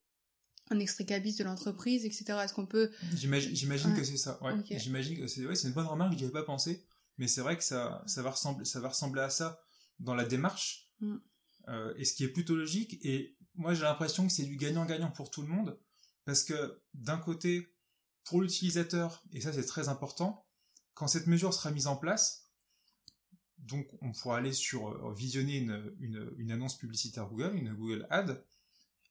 un 0.71 0.79
extrait 0.79 1.05
cabis 1.05 1.35
de 1.35 1.43
l'entreprise, 1.43 2.05
etc. 2.05 2.39
Est-ce 2.43 2.53
qu'on 2.53 2.65
peut... 2.65 2.91
J'imagine 3.13 3.95
que 3.95 4.03
c'est 4.03 4.17
ça. 4.17 4.41
Ouais. 4.43 4.53
J'imagine 4.77 5.17
que 5.17 5.27
c'est 5.27 5.45
ouais, 5.45 5.55
une 5.55 5.73
bonne 5.73 5.85
remarque, 5.85 6.17
j'y 6.17 6.23
avais 6.23 6.33
pas 6.33 6.43
pensé, 6.43 6.85
mais 7.17 7.27
c'est 7.27 7.41
vrai 7.41 7.57
que 7.57 7.63
ça, 7.63 8.03
ça, 8.07 8.21
va 8.21 8.31
ressembler, 8.31 8.65
ça 8.65 8.79
va 8.79 8.89
ressembler 8.89 9.21
à 9.21 9.29
ça 9.29 9.61
dans 9.99 10.15
la 10.15 10.25
démarche, 10.25 10.89
mm. 10.99 11.15
euh, 11.69 11.93
et 11.97 12.05
ce 12.05 12.13
qui 12.13 12.23
est 12.23 12.29
plutôt 12.29 12.55
logique, 12.55 12.97
et 13.05 13.37
moi 13.53 13.73
j'ai 13.73 13.83
l'impression 13.83 14.27
que 14.27 14.33
c'est 14.33 14.43
du 14.43 14.57
gagnant-gagnant 14.57 15.11
pour 15.11 15.29
tout 15.29 15.41
le 15.41 15.47
monde, 15.47 15.79
parce 16.25 16.43
que 16.43 16.81
d'un 16.93 17.17
côté, 17.17 17.73
pour 18.23 18.41
l'utilisateur, 18.41 19.23
et 19.31 19.41
ça 19.41 19.53
c'est 19.53 19.65
très 19.65 19.87
important, 19.87 20.45
quand 20.93 21.07
cette 21.07 21.27
mesure 21.27 21.53
sera 21.53 21.71
mise 21.71 21.87
en 21.87 21.95
place, 21.95 22.49
donc 23.59 23.87
on 24.01 24.11
pourra 24.11 24.37
aller 24.37 24.53
sur 24.53 24.89
euh, 24.89 25.13
visionner 25.13 25.57
une, 25.57 25.95
une, 25.99 26.33
une 26.37 26.51
annonce 26.51 26.77
publicitaire 26.77 27.27
Google, 27.27 27.55
une 27.55 27.73
Google 27.73 28.07
Ad, 28.09 28.43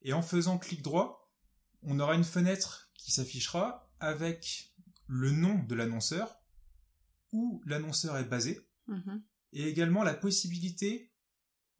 et 0.02 0.12
en 0.12 0.22
faisant 0.22 0.58
clic 0.58 0.82
droit, 0.82 1.23
on 1.84 2.00
aura 2.00 2.14
une 2.14 2.24
fenêtre 2.24 2.90
qui 2.94 3.12
s'affichera 3.12 3.90
avec 4.00 4.74
le 5.06 5.30
nom 5.30 5.62
de 5.64 5.74
l'annonceur, 5.74 6.40
où 7.32 7.62
l'annonceur 7.66 8.16
est 8.16 8.24
basé, 8.24 8.60
mhm. 8.86 9.22
et 9.52 9.68
également 9.68 10.02
la 10.02 10.14
possibilité 10.14 11.12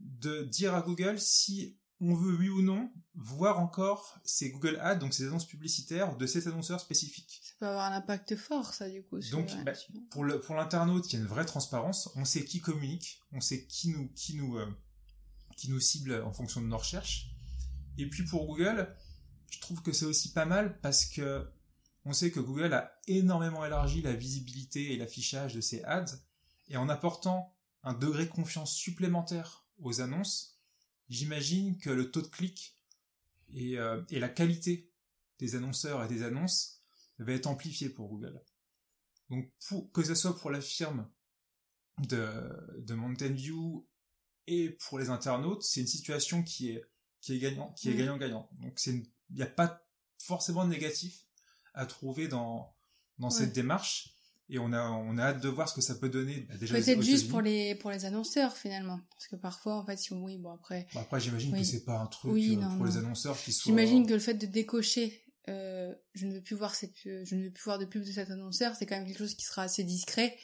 de 0.00 0.42
dire 0.42 0.74
à 0.74 0.82
Google 0.82 1.18
si 1.18 1.78
on 2.00 2.14
veut 2.14 2.36
oui 2.36 2.48
ou 2.48 2.60
non 2.60 2.92
voir 3.14 3.60
encore 3.60 4.18
ces 4.24 4.50
Google 4.50 4.78
Ads, 4.80 4.96
donc 4.96 5.14
ces 5.14 5.26
annonces 5.26 5.46
publicitaires 5.46 6.16
de 6.16 6.26
cet 6.26 6.46
annonceur 6.46 6.80
spécifique. 6.80 7.40
Ça 7.44 7.54
peut 7.60 7.66
avoir 7.66 7.90
un 7.90 7.96
impact 7.96 8.36
fort, 8.36 8.74
ça, 8.74 8.90
du 8.90 9.02
coup. 9.04 9.20
donc, 9.30 9.50
bah, 9.64 9.72
pour 10.10 10.54
l'internaute, 10.54 11.10
il 11.12 11.16
y 11.16 11.18
a 11.18 11.22
une 11.22 11.28
vraie 11.28 11.46
transparence. 11.46 12.10
On 12.16 12.24
sait 12.24 12.44
qui 12.44 12.60
communique, 12.60 13.20
on 13.32 13.40
sait 13.40 13.64
qui 13.66 13.90
nous, 13.90 14.08
qui 14.08 14.34
nous, 14.34 14.58
euh, 14.58 14.66
qui 15.56 15.70
nous 15.70 15.80
cible 15.80 16.20
en 16.24 16.32
fonction 16.32 16.60
de 16.60 16.66
nos 16.66 16.78
recherches. 16.78 17.30
Et 17.96 18.08
puis 18.08 18.24
pour 18.24 18.46
Google, 18.46 18.94
je 19.54 19.60
trouve 19.60 19.82
que 19.82 19.92
c'est 19.92 20.04
aussi 20.04 20.32
pas 20.32 20.46
mal 20.46 20.80
parce 20.80 21.06
que 21.06 21.48
on 22.04 22.12
sait 22.12 22.30
que 22.30 22.40
Google 22.40 22.74
a 22.74 23.00
énormément 23.06 23.64
élargi 23.64 24.02
la 24.02 24.12
visibilité 24.12 24.92
et 24.92 24.96
l'affichage 24.96 25.54
de 25.54 25.60
ses 25.60 25.82
ads, 25.84 26.18
et 26.68 26.76
en 26.76 26.88
apportant 26.88 27.56
un 27.82 27.94
degré 27.94 28.26
de 28.26 28.30
confiance 28.30 28.74
supplémentaire 28.74 29.66
aux 29.78 30.00
annonces, 30.00 30.60
j'imagine 31.08 31.78
que 31.78 31.90
le 31.90 32.10
taux 32.10 32.20
de 32.20 32.26
clic 32.26 32.78
et, 33.54 33.78
euh, 33.78 34.02
la 34.10 34.28
qualité 34.28 34.90
des 35.38 35.54
annonceurs 35.54 36.04
et 36.04 36.08
des 36.08 36.22
annonces 36.22 36.82
va 37.18 37.32
être 37.32 37.46
amplifié 37.46 37.88
pour 37.88 38.08
Google. 38.08 38.42
Donc 39.30 39.50
que 39.92 40.02
ce 40.02 40.14
soit 40.14 40.36
pour 40.36 40.50
la 40.50 40.60
firme 40.60 41.08
de, 41.98 42.28
de 42.78 42.94
Mountain 42.94 43.32
View 43.32 43.88
et 44.46 44.70
pour 44.70 44.98
les 44.98 45.08
internautes, 45.08 45.62
c'est 45.62 45.80
une 45.80 45.86
situation 45.86 46.42
qui 46.42 46.70
est 46.70 46.84
qui 47.24 47.32
est 47.32 47.38
gagnant, 47.38 47.72
qui 47.72 47.88
est 47.88 47.94
mm. 47.94 47.98
gagnant-gagnant. 47.98 48.50
Donc 48.60 48.78
c'est 48.78 48.90
une 48.90 49.06
n'y 49.30 49.42
a 49.42 49.46
pas 49.46 49.84
forcément 50.18 50.64
de 50.64 50.70
négatif 50.70 51.24
à 51.74 51.86
trouver 51.86 52.28
dans, 52.28 52.74
dans 53.18 53.30
cette 53.30 53.52
démarche. 53.52 54.10
Et 54.50 54.58
on 54.58 54.72
a, 54.74 54.90
on 54.90 55.16
a 55.16 55.22
hâte 55.22 55.42
de 55.42 55.48
voir 55.48 55.68
ce 55.68 55.74
que 55.74 55.80
ça 55.80 55.94
peut 55.94 56.10
donner. 56.10 56.46
Bah, 56.50 56.54
Peut-être 56.58 57.02
juste 57.02 57.30
pour 57.30 57.40
les, 57.40 57.74
pour 57.76 57.90
les 57.90 58.04
annonceurs, 58.04 58.56
finalement. 58.56 59.00
Parce 59.10 59.26
que 59.26 59.36
parfois, 59.36 59.76
en 59.76 59.86
fait, 59.86 59.96
si 59.96 60.12
on, 60.12 60.22
oui, 60.22 60.36
bon, 60.36 60.52
après. 60.52 60.86
Bah, 60.94 61.00
après, 61.00 61.18
j'imagine 61.18 61.56
que 61.56 61.64
c'est 61.64 61.84
pas 61.84 61.98
un 61.98 62.06
truc 62.06 62.32
euh, 62.36 62.76
pour 62.76 62.84
les 62.84 62.98
annonceurs 62.98 63.40
qui 63.40 63.52
soient. 63.52 63.70
J'imagine 63.70 64.06
que 64.06 64.12
le 64.12 64.18
fait 64.18 64.34
de 64.34 64.46
décocher, 64.46 65.24
euh, 65.48 65.94
je 66.12 66.26
ne 66.26 66.34
veux 66.34 66.42
plus 66.42 66.56
voir 66.56 66.74
cette, 66.74 66.96
je 67.04 67.34
ne 67.34 67.44
veux 67.44 67.50
plus 67.52 67.64
voir 67.64 67.78
de 67.78 67.86
pub 67.86 68.04
de 68.04 68.12
cet 68.12 68.30
annonceur, 68.30 68.76
c'est 68.76 68.84
quand 68.84 68.96
même 68.96 69.06
quelque 69.06 69.18
chose 69.18 69.34
qui 69.34 69.44
sera 69.44 69.62
assez 69.62 69.82
discret. 69.82 70.36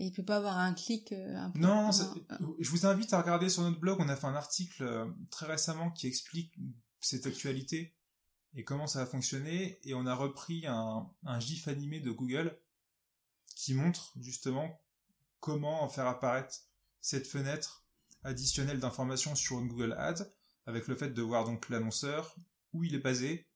Et 0.00 0.06
il 0.06 0.12
peut 0.12 0.24
pas 0.24 0.38
avoir 0.38 0.58
un 0.58 0.74
clic 0.74 1.12
euh, 1.12 1.36
un 1.36 1.50
peu, 1.50 1.60
Non, 1.60 1.90
je 1.92 2.70
vous 2.70 2.86
invite 2.86 3.12
à 3.12 3.22
regarder 3.22 3.48
sur 3.48 3.62
notre 3.62 3.78
blog, 3.78 3.98
on 4.00 4.08
a 4.08 4.16
fait 4.16 4.26
un 4.26 4.34
article 4.34 4.84
très 5.30 5.46
récemment 5.46 5.92
qui 5.92 6.08
explique 6.08 6.52
cette 7.00 7.26
actualité 7.26 7.94
et 8.54 8.64
comment 8.64 8.86
ça 8.86 9.02
a 9.02 9.06
fonctionné. 9.06 9.78
Et 9.84 9.94
on 9.94 10.06
a 10.06 10.14
repris 10.14 10.66
un, 10.66 11.10
un 11.24 11.40
GIF 11.40 11.68
animé 11.68 12.00
de 12.00 12.10
Google 12.10 12.58
qui 13.54 13.74
montre 13.74 14.12
justement 14.20 14.80
comment 15.40 15.88
faire 15.88 16.06
apparaître 16.06 16.56
cette 17.00 17.26
fenêtre 17.26 17.86
additionnelle 18.22 18.80
d'information 18.80 19.34
sur 19.34 19.60
une 19.60 19.68
Google 19.68 19.92
Ads 19.98 20.26
avec 20.66 20.88
le 20.88 20.96
fait 20.96 21.10
de 21.10 21.22
voir 21.22 21.44
donc 21.44 21.68
l'annonceur, 21.68 22.34
où 22.72 22.84
il 22.84 22.94
est 22.94 23.00
basé, 23.00 23.46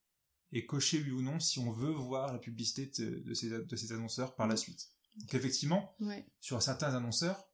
et 0.53 0.67
cocher 0.67 1.03
oui 1.03 1.11
ou 1.11 1.23
non 1.23 1.41
si 1.41 1.59
on 1.59 1.71
veut 1.71 1.91
voir 1.93 2.33
la 2.33 2.39
publicité 2.39 2.87
de, 3.05 3.35
ces, 3.35 3.49
de 3.49 3.77
ces, 3.77 3.93
annonceurs 3.93 4.35
par 4.35 4.47
la 4.47 4.57
suite. 4.57 4.89
Donc 5.17 5.35
effectivement, 5.35 5.97
sur 6.41 6.63
certains 6.63 6.95
annonceurs, 6.95 7.49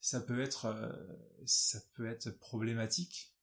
ça 0.00 0.20
peut 0.20 0.40
être 0.40 0.66
euh, 0.66 0.92
ça 1.46 1.80
peut 1.94 2.06
être 2.06 2.30
problématique, 2.30 3.34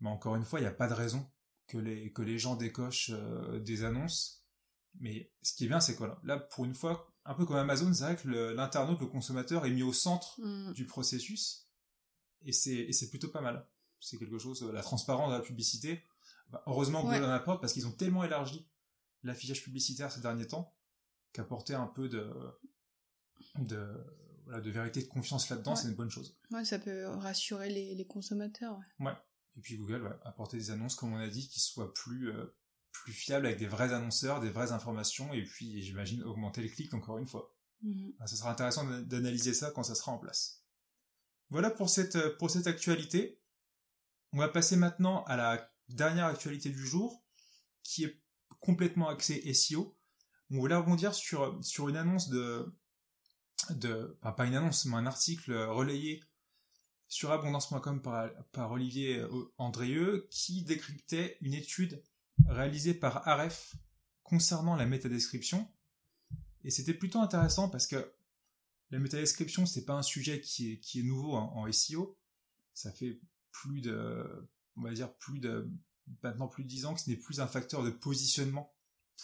mais 0.00 0.08
encore 0.08 0.36
une 0.36 0.44
fois, 0.44 0.60
il 0.60 0.62
n'y 0.62 0.68
a 0.68 0.74
pas 0.74 0.88
de 0.88 0.94
raison 0.94 1.28
que 1.66 1.78
les 1.78 2.12
que 2.12 2.22
les 2.22 2.38
gens 2.38 2.56
décochent 2.56 3.10
euh, 3.12 3.58
des 3.60 3.84
annonces. 3.84 4.44
Mais 4.98 5.30
ce 5.42 5.54
qui 5.54 5.64
est 5.64 5.68
bien, 5.68 5.80
c'est 5.80 5.94
que 5.94 6.04
là, 6.24 6.38
pour 6.38 6.64
une 6.64 6.74
fois, 6.74 7.12
un 7.26 7.34
peu 7.34 7.44
comme 7.44 7.56
Amazon, 7.56 7.92
c'est 7.92 8.04
vrai 8.04 8.16
que 8.16 8.28
l'internaute, 8.28 9.00
le, 9.00 9.06
consommateur 9.06 9.66
est 9.66 9.70
mis 9.70 9.82
au 9.82 9.92
centre 9.92 10.40
mm. 10.40 10.72
du 10.72 10.86
processus, 10.86 11.68
et 12.42 12.52
c'est 12.52 13.10
plutôt 13.10 13.28
pas 13.28 13.42
mal. 13.42 13.68
C'est 14.00 14.18
quelque 14.18 14.38
chose, 14.38 14.62
la 14.62 14.82
transparence 14.82 15.30
de 15.30 15.36
la 15.36 15.42
publicité, 15.42 16.02
bah, 16.50 16.62
heureusement 16.66 17.02
Google 17.02 17.24
en 17.24 17.30
apporte 17.30 17.60
parce 17.60 17.72
qu'ils 17.72 17.86
ont 17.86 17.92
tellement 17.92 18.24
élargi 18.24 18.68
l'affichage 19.22 19.62
publicitaire 19.62 20.12
ces 20.12 20.20
derniers 20.20 20.46
temps 20.46 20.74
qu'apporter 21.32 21.74
un 21.74 21.86
peu 21.86 22.08
de, 22.08 22.32
de, 23.58 23.86
voilà, 24.44 24.60
de 24.60 24.70
vérité, 24.70 25.02
de 25.02 25.08
confiance 25.08 25.50
là-dedans, 25.50 25.76
c'est 25.76 25.88
une 25.88 25.94
bonne 25.94 26.10
chose. 26.10 26.38
Ouais, 26.50 26.64
ça 26.64 26.78
peut 26.78 27.06
rassurer 27.06 27.68
les, 27.68 27.94
les 27.94 28.06
consommateurs. 28.06 28.78
Ouais. 29.00 29.12
Et 29.56 29.60
puis 29.60 29.76
Google 29.76 30.02
va 30.02 30.20
apporter 30.24 30.58
des 30.58 30.70
annonces, 30.70 30.94
comme 30.94 31.12
on 31.12 31.18
a 31.18 31.28
dit, 31.28 31.48
qui 31.48 31.60
soient 31.60 31.92
plus, 31.94 32.30
euh, 32.30 32.54
plus 32.92 33.12
fiables 33.12 33.46
avec 33.46 33.58
des 33.58 33.66
vrais 33.66 33.92
annonceurs, 33.92 34.40
des 34.40 34.50
vraies 34.50 34.72
informations, 34.72 35.32
et 35.32 35.42
puis 35.44 35.82
j'imagine 35.82 36.22
augmenter 36.22 36.62
les 36.62 36.70
clics 36.70 36.94
encore 36.94 37.18
une 37.18 37.26
fois. 37.26 37.52
Mhm. 37.82 38.14
ça 38.20 38.36
sera 38.36 38.50
intéressant 38.50 38.84
d'analyser 39.02 39.52
ça 39.52 39.70
quand 39.70 39.82
ça 39.82 39.94
sera 39.94 40.10
en 40.10 40.18
place. 40.18 40.64
Voilà 41.50 41.70
pour 41.70 41.90
cette, 41.90 42.38
pour 42.38 42.50
cette 42.50 42.66
actualité. 42.66 43.38
On 44.32 44.38
va 44.38 44.48
passer 44.48 44.76
maintenant 44.76 45.24
à 45.24 45.36
la 45.36 45.70
dernière 45.88 46.26
actualité 46.26 46.70
du 46.70 46.86
jour, 46.86 47.22
qui 47.82 48.04
est 48.04 48.20
complètement 48.60 49.08
axée 49.08 49.52
SEO. 49.52 49.96
On 50.50 50.58
voulait 50.58 50.74
rebondir 50.74 51.14
sur, 51.14 51.62
sur 51.62 51.88
une 51.88 51.96
annonce 51.96 52.28
de, 52.30 52.74
de 53.70 54.18
pas 54.22 54.46
une 54.46 54.54
annonce, 54.54 54.86
mais 54.86 54.96
un 54.96 55.06
article 55.06 55.54
relayé 55.54 56.22
sur 57.08 57.30
abondance.com 57.32 58.02
par, 58.52 58.72
Olivier 58.72 59.24
Andrieux, 59.58 60.26
qui 60.30 60.62
décryptait 60.62 61.38
une 61.40 61.54
étude 61.54 62.02
réalisée 62.46 62.94
par 62.94 63.26
Aref 63.28 63.76
concernant 64.22 64.76
la 64.76 64.86
métadescription. 64.86 65.68
Et 66.64 66.70
c'était 66.70 66.94
plutôt 66.94 67.20
intéressant 67.20 67.68
parce 67.68 67.86
que 67.86 68.12
la 68.90 68.98
métadescription, 68.98 69.66
c'est 69.66 69.84
pas 69.84 69.94
un 69.94 70.02
sujet 70.02 70.40
qui 70.40 70.72
est, 70.72 70.80
qui 70.80 71.00
est 71.00 71.04
nouveau 71.04 71.34
en 71.34 71.70
SEO. 71.70 72.18
Ça 72.74 72.92
fait 72.92 73.20
plus 73.52 73.80
de 73.80 74.48
on 74.76 74.82
va 74.82 74.92
dire 74.92 75.12
plus 75.14 75.40
de 75.40 75.70
maintenant 76.22 76.48
plus 76.48 76.64
de 76.64 76.68
10 76.68 76.86
ans 76.86 76.94
que 76.94 77.00
ce 77.00 77.10
n'est 77.10 77.16
plus 77.16 77.40
un 77.40 77.46
facteur 77.46 77.82
de 77.82 77.90
positionnement 77.90 78.74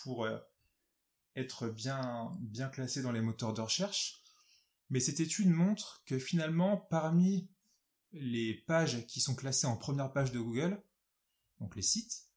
pour 0.03 0.25
euh, 0.25 0.39
être 1.37 1.69
bien 1.69 2.33
bien 2.41 2.69
classé 2.69 3.03
dans 3.03 3.13
les 3.13 3.21
moteurs 3.21 3.53
de 3.53 3.61
recherche. 3.61 4.23
Mais 4.91 5.01
cette 5.01 5.21
étude 5.21 5.49
montre 5.49 6.03
que 6.07 6.19
finalement 6.19 6.77
parmi 6.77 7.51
les 8.13 8.55
pages 8.67 9.07
qui 9.07 9.21
sont 9.21 9.35
classées 9.35 9.67
en 9.67 9.77
première 9.77 10.13
page 10.13 10.33
de 10.33 10.41
Google, 10.41 10.83
donc 11.61 11.77
les 11.77 11.83
sites, 11.83 12.29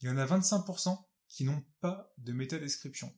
il 0.00 0.08
y 0.08 0.10
en 0.10 0.16
a 0.16 0.26
25% 0.26 0.96
qui 1.28 1.44
n'ont 1.44 1.64
pas 1.80 2.12
de 2.18 2.32
métadescription. 2.32 3.16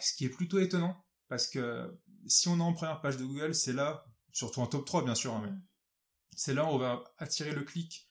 Ce 0.00 0.14
qui 0.14 0.24
est 0.24 0.30
plutôt 0.30 0.58
étonnant 0.58 1.04
parce 1.28 1.46
que 1.46 1.98
si 2.26 2.48
on 2.48 2.58
est 2.58 2.62
en 2.62 2.72
première 2.72 3.00
page 3.00 3.16
de 3.16 3.24
Google, 3.24 3.54
c'est 3.54 3.72
là, 3.72 4.04
surtout 4.32 4.60
en 4.60 4.66
top 4.66 4.84
3 4.84 5.04
bien 5.04 5.14
sûr, 5.14 5.34
hein, 5.34 5.42
mais 5.44 5.52
c'est 6.36 6.54
là 6.54 6.64
où 6.64 6.68
on 6.68 6.78
va 6.78 7.04
attirer 7.18 7.52
le 7.52 7.62
clic 7.62 8.10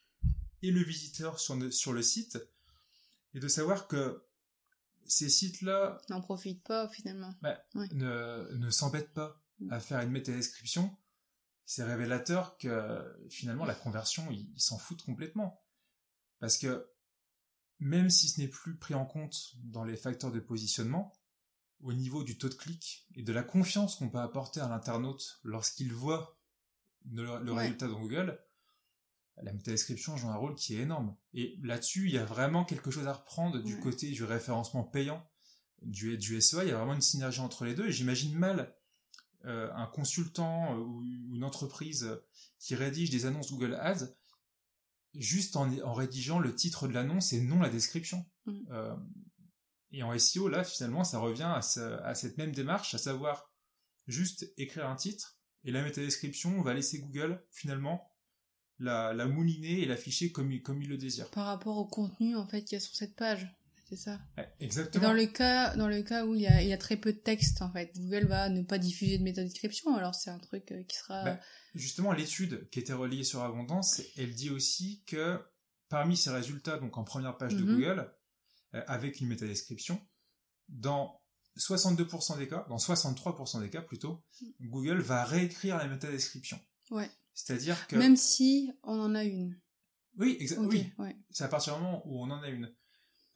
et 0.61 0.71
le 0.71 0.83
visiteur 0.83 1.39
sur, 1.39 1.57
sur 1.73 1.93
le 1.93 2.01
site, 2.01 2.37
et 3.33 3.39
de 3.39 3.47
savoir 3.47 3.87
que 3.87 4.23
ces 5.05 5.29
sites-là... 5.29 6.01
N'en 6.09 6.21
profitent 6.21 6.63
pas 6.63 6.87
finalement. 6.89 7.33
Bah, 7.41 7.59
ne, 7.73 8.55
ne 8.55 8.69
s'embêtent 8.69 9.13
pas 9.13 9.41
mm. 9.59 9.73
à 9.73 9.79
faire 9.79 9.99
une 10.01 10.11
métadescription. 10.11 10.95
C'est 11.69 11.83
révélateur 11.83 12.57
que 12.57 12.99
finalement 13.29 13.63
la 13.63 13.75
conversion, 13.75 14.27
ils 14.31 14.59
s'en 14.59 14.79
foutent 14.79 15.03
complètement. 15.03 15.63
Parce 16.39 16.57
que 16.57 16.89
même 17.77 18.09
si 18.09 18.27
ce 18.27 18.41
n'est 18.41 18.47
plus 18.47 18.75
pris 18.75 18.95
en 18.95 19.05
compte 19.05 19.51
dans 19.65 19.83
les 19.83 19.95
facteurs 19.95 20.31
de 20.31 20.39
positionnement, 20.39 21.13
au 21.81 21.93
niveau 21.93 22.23
du 22.23 22.39
taux 22.39 22.49
de 22.49 22.55
clic 22.55 23.05
et 23.13 23.21
de 23.21 23.31
la 23.31 23.43
confiance 23.43 23.97
qu'on 23.97 24.09
peut 24.09 24.17
apporter 24.17 24.59
à 24.59 24.67
l'internaute 24.67 25.41
lorsqu'il 25.43 25.93
voit 25.93 26.41
le, 27.05 27.51
résultat 27.51 27.87
dans 27.87 27.99
Google, 27.99 28.43
la 29.37 29.53
métadescription 29.53 30.17
joue 30.17 30.29
un 30.29 30.37
rôle 30.37 30.55
qui 30.55 30.75
est 30.75 30.81
énorme. 30.81 31.15
Et 31.33 31.59
là-dessus, 31.61 32.07
il 32.07 32.15
y 32.15 32.17
a 32.17 32.25
vraiment 32.25 32.65
quelque 32.65 32.89
chose 32.89 33.05
à 33.05 33.13
reprendre 33.13 33.61
du 33.61 33.79
côté 33.79 34.09
du 34.09 34.23
référencement 34.23 34.85
payant 34.85 35.23
du, 35.83 36.17
du 36.17 36.41
SEA. 36.41 36.63
Il 36.63 36.69
y 36.69 36.71
a 36.71 36.77
vraiment 36.77 36.95
une 36.95 37.01
synergie 37.01 37.41
entre 37.41 37.63
les 37.63 37.75
deux. 37.75 37.89
Et 37.89 37.91
j'imagine 37.91 38.35
mal 38.35 38.75
euh, 39.45 39.71
un 39.73 39.87
consultant 39.87 40.75
euh, 40.75 40.79
ou 40.79 41.03
une 41.33 41.43
entreprise 41.43 42.09
qui 42.59 42.75
rédige 42.75 43.09
des 43.09 43.25
annonces 43.25 43.51
Google 43.51 43.75
Ads 43.75 44.13
juste 45.15 45.55
en, 45.55 45.93
rédigeant 45.93 46.39
le 46.39 46.53
titre 46.53 46.87
de 46.87 46.93
l'annonce 46.93 47.33
et 47.33 47.39
non 47.39 47.59
la 47.59 47.69
description. 47.69 48.25
Mm. 48.45 48.59
Euh, 48.71 48.95
et 49.91 50.03
en 50.03 50.17
SEO, 50.17 50.49
là, 50.49 50.63
finalement, 50.63 51.03
ça 51.03 51.19
revient 51.19 51.43
à, 51.43 51.61
à, 52.03 52.15
cette 52.15 52.37
même 52.37 52.51
démarche, 52.51 52.93
à 52.93 52.97
savoir 52.97 53.51
juste 54.07 54.53
écrire 54.57 54.87
un 54.87 54.95
titre 54.95 55.39
et 55.63 55.71
la 55.71 55.83
métadescription, 55.83 56.57
on 56.57 56.61
va 56.61 56.73
laisser 56.73 56.99
Google, 56.99 57.43
finalement, 57.51 58.11
la, 58.77 59.13
la 59.13 59.25
mouliner 59.25 59.81
et 59.81 59.85
l'afficher 59.85 60.31
comme, 60.31 60.51
il, 60.51 60.61
comme 60.61 60.81
il 60.81 60.89
le 60.89 60.97
désire. 60.97 61.29
Par 61.31 61.47
rapport 61.47 61.77
au 61.77 61.85
contenu 61.85 62.35
en 62.35 62.47
fait 62.47 62.63
qu'il 62.63 62.75
y 62.75 62.77
a 62.77 62.79
sur 62.79 62.95
cette 62.95 63.15
page. 63.15 63.47
C'est 63.89 63.95
ça. 63.95 64.19
Exactement. 64.59 65.07
dans 65.07 65.13
le 65.13 65.25
cas, 65.25 65.75
dans 65.75 65.87
le 65.87 66.03
cas 66.03 66.25
où 66.25 66.35
il 66.35 66.41
y, 66.41 66.47
a, 66.47 66.61
il 66.61 66.67
y 66.67 66.73
a 66.73 66.77
très 66.77 66.95
peu 66.95 67.11
de 67.11 67.17
texte, 67.17 67.63
en 67.63 67.71
fait, 67.71 67.91
Google 67.97 68.27
va 68.27 68.47
ne 68.49 68.61
pas 68.61 68.77
diffuser 68.77 69.17
de 69.17 69.23
métadescription, 69.23 69.95
alors 69.95 70.13
c'est 70.13 70.29
un 70.29 70.37
truc 70.37 70.71
euh, 70.71 70.83
qui 70.83 70.95
sera... 70.95 71.23
Bah, 71.23 71.39
justement, 71.73 72.11
l'étude 72.11 72.69
qui 72.69 72.79
était 72.79 72.93
reliée 72.93 73.23
sur 73.23 73.41
Abondance, 73.41 74.01
elle 74.15 74.35
dit 74.35 74.51
aussi 74.51 75.03
que 75.07 75.39
parmi 75.89 76.15
ces 76.15 76.29
résultats, 76.29 76.77
donc 76.77 76.99
en 76.99 77.03
première 77.03 77.35
page 77.37 77.55
de 77.55 77.63
mhm. 77.63 77.75
Google, 77.75 78.13
euh, 78.75 78.83
avec 78.85 79.21
une 79.21 79.27
métadescription, 79.27 79.99
dans 80.67 81.19
62% 81.57 82.37
des 82.37 82.47
cas, 82.47 82.65
dans 82.69 82.77
63% 82.77 83.61
des 83.61 83.71
cas 83.71 83.81
plutôt, 83.81 84.23
mm. 84.41 84.69
Google 84.69 85.01
va 85.01 85.25
réécrire 85.25 85.77
la 85.77 85.87
métadescription. 85.87 86.59
Ouais. 86.91 87.09
C'est-à-dire 87.33 87.87
que... 87.87 87.95
Même 87.95 88.15
si 88.15 88.71
on 88.83 88.99
en 88.99 89.15
a 89.15 89.23
une. 89.23 89.59
Oui, 90.17 90.37
exactement. 90.39 90.69
oui. 90.99 91.15
C'est 91.31 91.43
à 91.43 91.47
partir 91.47 91.75
du 91.75 91.81
moment 91.81 92.03
où 92.05 92.21
on 92.21 92.29
en 92.29 92.41
a 92.41 92.49
une. 92.49 92.71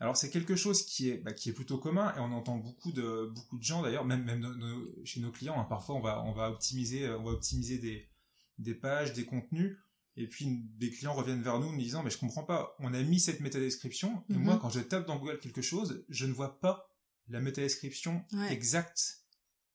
Alors 0.03 0.17
c'est 0.17 0.29
quelque 0.29 0.57
chose 0.57 0.85
qui 0.85 1.11
est, 1.11 1.19
bah, 1.19 1.31
qui 1.31 1.47
est 1.47 1.53
plutôt 1.53 1.77
commun 1.77 2.13
et 2.17 2.19
on 2.19 2.33
entend 2.33 2.57
beaucoup 2.57 2.91
de, 2.91 3.31
beaucoup 3.33 3.57
de 3.57 3.63
gens 3.63 3.81
d'ailleurs, 3.81 4.03
même, 4.03 4.25
même 4.25 4.85
chez 5.05 5.21
nos 5.21 5.31
clients, 5.31 5.57
hein, 5.57 5.63
parfois 5.63 5.95
on 5.95 6.01
va, 6.01 6.21
on 6.25 6.33
va 6.33 6.49
optimiser, 6.51 7.09
on 7.09 7.23
va 7.23 7.31
optimiser 7.31 7.77
des, 7.77 8.09
des 8.57 8.75
pages, 8.75 9.13
des 9.13 9.23
contenus, 9.23 9.77
et 10.17 10.27
puis 10.27 10.59
des 10.75 10.91
clients 10.91 11.13
reviennent 11.13 11.41
vers 11.41 11.57
nous 11.57 11.67
en 11.67 11.71
nous 11.71 11.79
disant 11.79 12.03
mais 12.03 12.09
je 12.09 12.17
comprends 12.17 12.43
pas, 12.43 12.75
on 12.79 12.93
a 12.93 13.01
mis 13.01 13.21
cette 13.21 13.39
métadescription 13.39 14.25
et 14.29 14.33
moi 14.33 14.55
mhm. 14.55 14.59
quand 14.59 14.69
je 14.69 14.81
tape 14.81 15.07
dans 15.07 15.17
Google 15.17 15.39
quelque 15.39 15.61
chose, 15.61 16.03
je 16.09 16.25
ne 16.25 16.33
vois 16.33 16.59
pas 16.59 16.85
la 17.29 17.39
métadescription 17.39 18.25
exacte 18.49 19.23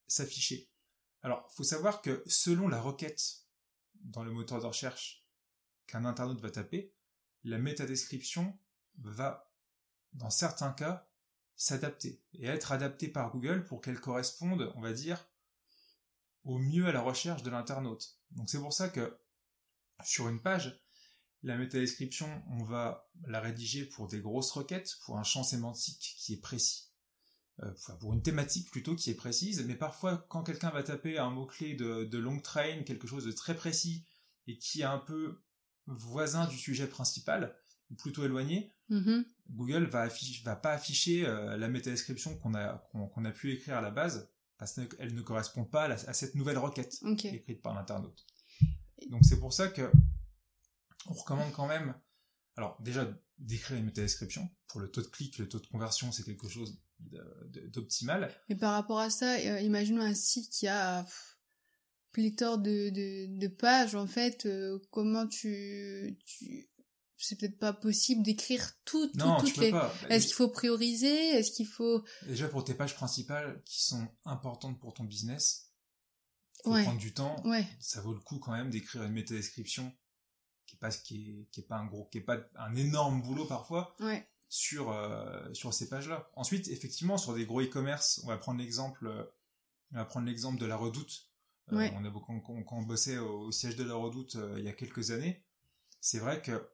s'afficher. 0.05 0.69
Alors 1.23 1.51
faut 1.53 1.63
savoir 1.63 2.03
que 2.03 2.21
selon 2.27 2.67
la 2.67 2.79
requête 2.79 3.47
dans 3.95 4.23
le 4.23 4.29
moteur 4.29 4.61
de 4.61 4.67
recherche 4.67 5.25
qu'un 5.87 6.05
internaute 6.05 6.39
va 6.39 6.51
taper, 6.51 6.93
la 7.43 7.57
métadescription 7.57 8.55
va, 8.99 9.48
dans 10.13 10.29
certains 10.29 10.71
cas, 10.71 11.07
s'adapter 11.55 12.23
et 12.33 12.45
être 12.45 12.71
adaptée 12.71 13.09
par 13.09 13.31
Google 13.31 13.65
pour 13.65 13.81
qu'elle 13.81 13.99
corresponde, 13.99 14.71
on 14.75 14.81
va 14.81 14.93
dire, 14.93 15.27
au 16.45 16.57
mieux 16.57 16.87
à 16.87 16.91
la 16.91 17.01
recherche 17.01 17.43
de 17.43 17.49
l'internaute. 17.49 18.17
Donc 18.31 18.49
c'est 18.49 18.59
pour 18.59 18.73
ça 18.73 18.89
que 18.89 19.19
sur 20.03 20.29
une 20.29 20.41
page, 20.41 20.79
la 21.43 21.57
métadescription, 21.57 22.43
on 22.49 22.63
va 22.63 23.09
la 23.27 23.39
rédiger 23.39 23.85
pour 23.85 24.07
des 24.07 24.19
grosses 24.19 24.51
requêtes, 24.51 24.97
pour 25.03 25.17
un 25.17 25.23
champ 25.23 25.43
sémantique 25.43 26.15
qui 26.17 26.33
est 26.33 26.41
précis, 26.41 26.91
euh, 27.63 27.71
pour 27.99 28.13
une 28.13 28.21
thématique 28.21 28.69
plutôt 28.71 28.95
qui 28.95 29.09
est 29.09 29.15
précise, 29.15 29.65
mais 29.65 29.75
parfois 29.75 30.25
quand 30.29 30.43
quelqu'un 30.43 30.69
va 30.69 30.83
taper 30.83 31.17
un 31.17 31.29
mot-clé 31.29 31.75
de, 31.75 32.17
long 32.17 32.39
train, 32.39 32.83
quelque 32.83 33.07
chose 33.07 33.25
de 33.25 33.31
très 33.31 33.55
précis, 33.55 34.05
et 34.47 34.57
qui 34.57 34.81
est 34.81 34.85
un 34.85 34.97
peu 34.97 35.41
voisin 35.87 36.45
du 36.47 36.57
sujet 36.57 36.87
principal, 36.87 37.57
ou 37.89 37.95
plutôt 37.95 38.23
éloigné, 38.23 38.71
mm-hmm. 38.89 39.25
Google 39.49 39.85
va, 39.85 40.07
va 40.43 40.55
pas 40.55 40.73
afficher 40.73 41.25
euh, 41.25 41.57
la 41.57 41.67
métadescription 41.67 42.37
qu'on 42.37 42.53
a, 42.53 42.89
qu'on, 42.91 43.25
a 43.25 43.31
pu 43.31 43.51
écrire 43.51 43.77
à 43.77 43.81
la 43.81 43.91
base, 43.91 44.29
parce 44.57 44.73
qu'elle 44.73 45.15
ne 45.15 45.21
correspond 45.21 45.65
pas 45.65 45.85
à, 45.85 46.13
cette 46.13 46.35
nouvelle 46.35 46.57
requête 46.57 46.99
écrite 47.23 47.61
par 47.61 47.73
l'internaute. 47.73 48.25
Donc 49.09 49.25
c'est 49.25 49.39
pour 49.39 49.53
ça 49.53 49.69
que 49.69 49.89
on 51.07 51.13
recommande 51.13 51.51
quand 51.53 51.67
même, 51.67 51.95
alors 52.55 52.77
déjà 52.81 53.09
d'écrire 53.37 53.77
une 53.77 53.85
métadescription, 53.85 54.49
pour 54.67 54.81
le 54.81 54.91
taux 54.91 55.01
de 55.01 55.07
clic, 55.07 55.37
le 55.37 55.47
taux 55.47 55.59
de 55.59 55.67
conversion, 55.67 56.11
c'est 56.11 56.23
quelque 56.23 56.49
chose 56.49 56.79
d'optimal. 57.71 58.33
Et 58.49 58.55
par 58.55 58.73
rapport 58.73 58.99
à 58.99 59.09
ça, 59.09 59.35
euh, 59.35 59.61
imaginons 59.61 60.01
un 60.01 60.13
site 60.13 60.49
qui 60.51 60.67
a 60.67 61.05
pléthore 62.11 62.57
de, 62.57 62.89
de, 62.89 63.37
de, 63.39 63.47
pages, 63.47 63.95
en 63.95 64.07
fait, 64.07 64.45
euh, 64.45 64.79
comment 64.91 65.27
tu, 65.27 66.17
tu... 66.25 66.68
c'est 67.19 67.35
peut-être 67.37 67.59
pas 67.59 67.73
possible 67.73 68.23
d'écrire 68.23 68.71
toutes, 68.85 69.15
non, 69.15 69.37
toutes, 69.39 69.57
les... 69.57 69.73
Est-ce 70.09 70.27
qu'il 70.27 70.35
faut 70.35 70.49
prioriser? 70.49 71.29
Est-ce 71.29 71.51
qu'il 71.51 71.67
faut... 71.67 72.03
Déjà 72.27 72.47
pour 72.47 72.63
tes 72.63 72.73
pages 72.73 72.95
principales 72.95 73.61
qui 73.65 73.83
sont 73.83 74.07
importantes 74.25 74.79
pour 74.79 74.93
ton 74.93 75.03
business, 75.03 75.71
faut 76.63 76.73
Ouais. 76.73 76.83
prendre 76.83 76.99
du 76.99 77.13
temps. 77.13 77.41
Ouais, 77.45 77.65
Ça 77.79 78.01
vaut 78.01 78.13
le 78.13 78.19
coup 78.19 78.39
quand 78.39 78.51
même 78.51 78.69
d'écrire 78.69 79.03
une 79.03 79.13
métadescription 79.13 79.93
qui 80.65 80.75
est 80.75 80.79
pas 80.79 80.91
qui 80.91 81.15
est, 81.29 81.49
qui 81.51 81.61
est 81.61 81.67
pas 81.67 81.77
un 81.77 81.85
gros 81.85 82.05
qui 82.11 82.19
est 82.19 82.21
pas 82.21 82.37
un 82.55 82.75
énorme 82.75 83.21
boulot 83.23 83.45
parfois 83.45 83.95
ouais, 84.01 84.27
sur 84.49 84.91
euh, 84.91 85.51
sur 85.53 85.73
ces 85.73 85.89
pages-là. 85.89 86.29
Ensuite, 86.35 86.67
effectivement, 86.67 87.17
sur 87.17 87.33
des 87.33 87.45
gros 87.45 87.61
e-commerce, 87.61 88.21
on 88.23 88.27
va 88.27 88.37
prendre 88.37 88.59
l'exemple 88.59 89.07
euh, 89.07 89.23
on 89.93 89.95
va 89.97 90.05
prendre 90.05 90.27
l'exemple 90.27 90.59
de 90.59 90.65
la 90.65 90.75
Redoute. 90.75 91.29
Euh. 91.71 91.89
On 91.95 92.05
a 92.05 92.09
beaucoup 92.09 92.39
quand, 92.41 92.77
on 92.77 92.81
bossait 92.83 93.17
au, 93.17 93.47
au 93.47 93.51
siège 93.51 93.75
de 93.75 93.83
la 93.83 93.95
Redoute 93.95 94.35
euh, 94.35 94.55
il 94.59 94.65
y 94.65 94.69
a 94.69 94.73
quelques 94.73 95.11
années. 95.11 95.43
C'est 96.01 96.19
vrai 96.19 96.41
que 96.41 96.69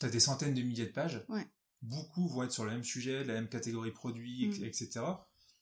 tu 0.00 0.06
as 0.06 0.08
des 0.08 0.20
centaines 0.20 0.54
de 0.54 0.62
milliers 0.62 0.86
de 0.86 0.92
pages. 0.92 1.24
Ouais. 1.28 1.46
Beaucoup 1.82 2.28
vont 2.28 2.42
être 2.44 2.52
sur 2.52 2.64
le 2.64 2.70
même 2.70 2.84
sujet, 2.84 3.24
la 3.24 3.34
même 3.34 3.48
catégorie 3.48 3.90
produit, 3.90 4.48
Mm. 4.48 4.64
etc. 4.64 5.00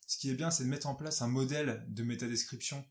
Ce 0.06 0.18
qui 0.18 0.30
est 0.30 0.34
bien, 0.34 0.50
c'est 0.50 0.64
de 0.64 0.68
mettre 0.68 0.86
en 0.88 0.94
place 0.94 1.22
un 1.22 1.28
modèle 1.28 1.84
de 1.88 2.02
métadescription 2.02 2.84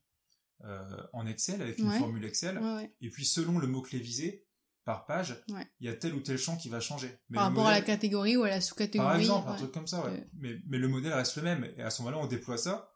euh, 0.63 1.03
en 1.13 1.25
Excel 1.25 1.61
avec 1.61 1.79
une 1.79 1.89
Ouais. 1.89 1.97
formule 1.97 2.23
Excel. 2.25 2.59
ouais. 2.59 2.93
Et 3.01 3.09
puis 3.09 3.25
selon 3.25 3.57
le 3.57 3.67
mot-clé 3.67 3.97
visé, 3.99 4.45
par 4.83 5.05
page, 5.05 5.43
il 5.79 5.85
y 5.85 5.89
a 5.89 5.93
tel 5.95 6.13
ou 6.13 6.19
tel 6.21 6.37
champ 6.37 6.57
qui 6.57 6.67
va 6.69 6.79
changer. 6.79 7.15
Mais 7.29 7.35
Par 7.35 7.45
rapport 7.49 7.67
à 7.67 7.71
la 7.71 7.81
catégorie 7.81 8.35
ou 8.37 8.43
à 8.43 8.49
la 8.49 8.61
sous-catégorie. 8.61 9.07
Par 9.09 9.15
exemple, 9.19 9.49
un 9.49 9.55
truc 9.55 9.71
comme 9.71 9.87
ça. 9.87 10.05
Euh. 10.07 10.19
Mais, 10.33 10.57
mais 10.67 10.77
le 10.79 10.87
modèle 10.87 11.13
reste 11.13 11.35
le 11.37 11.43
même. 11.43 11.71
Et 11.77 11.81
à 11.83 11.89
ce 11.91 12.01
moment-là, 12.01 12.17
on 12.23 12.27
déploie 12.27 12.57
ça. 12.57 12.91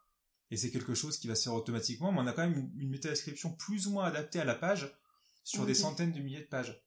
Et 0.51 0.57
c'est 0.57 0.71
quelque 0.71 0.93
chose 0.95 1.17
qui 1.17 1.27
va 1.27 1.35
se 1.35 1.43
faire 1.43 1.53
automatiquement. 1.53 2.11
Mais 2.11 2.19
on 2.21 2.27
a 2.27 2.33
quand 2.33 2.47
même 2.47 2.57
une, 2.57 2.71
une 2.81 2.89
métadescription 2.89 3.53
plus 3.55 3.87
ou 3.87 3.91
moins 3.91 4.05
adaptée 4.05 4.39
à 4.39 4.45
la 4.45 4.55
page 4.55 4.91
sur 5.43 5.65
des 5.65 5.73
Ok. 5.73 5.77
centaines 5.77 6.11
de 6.11 6.19
milliers 6.19 6.41
de 6.41 6.47
pages. 6.47 6.83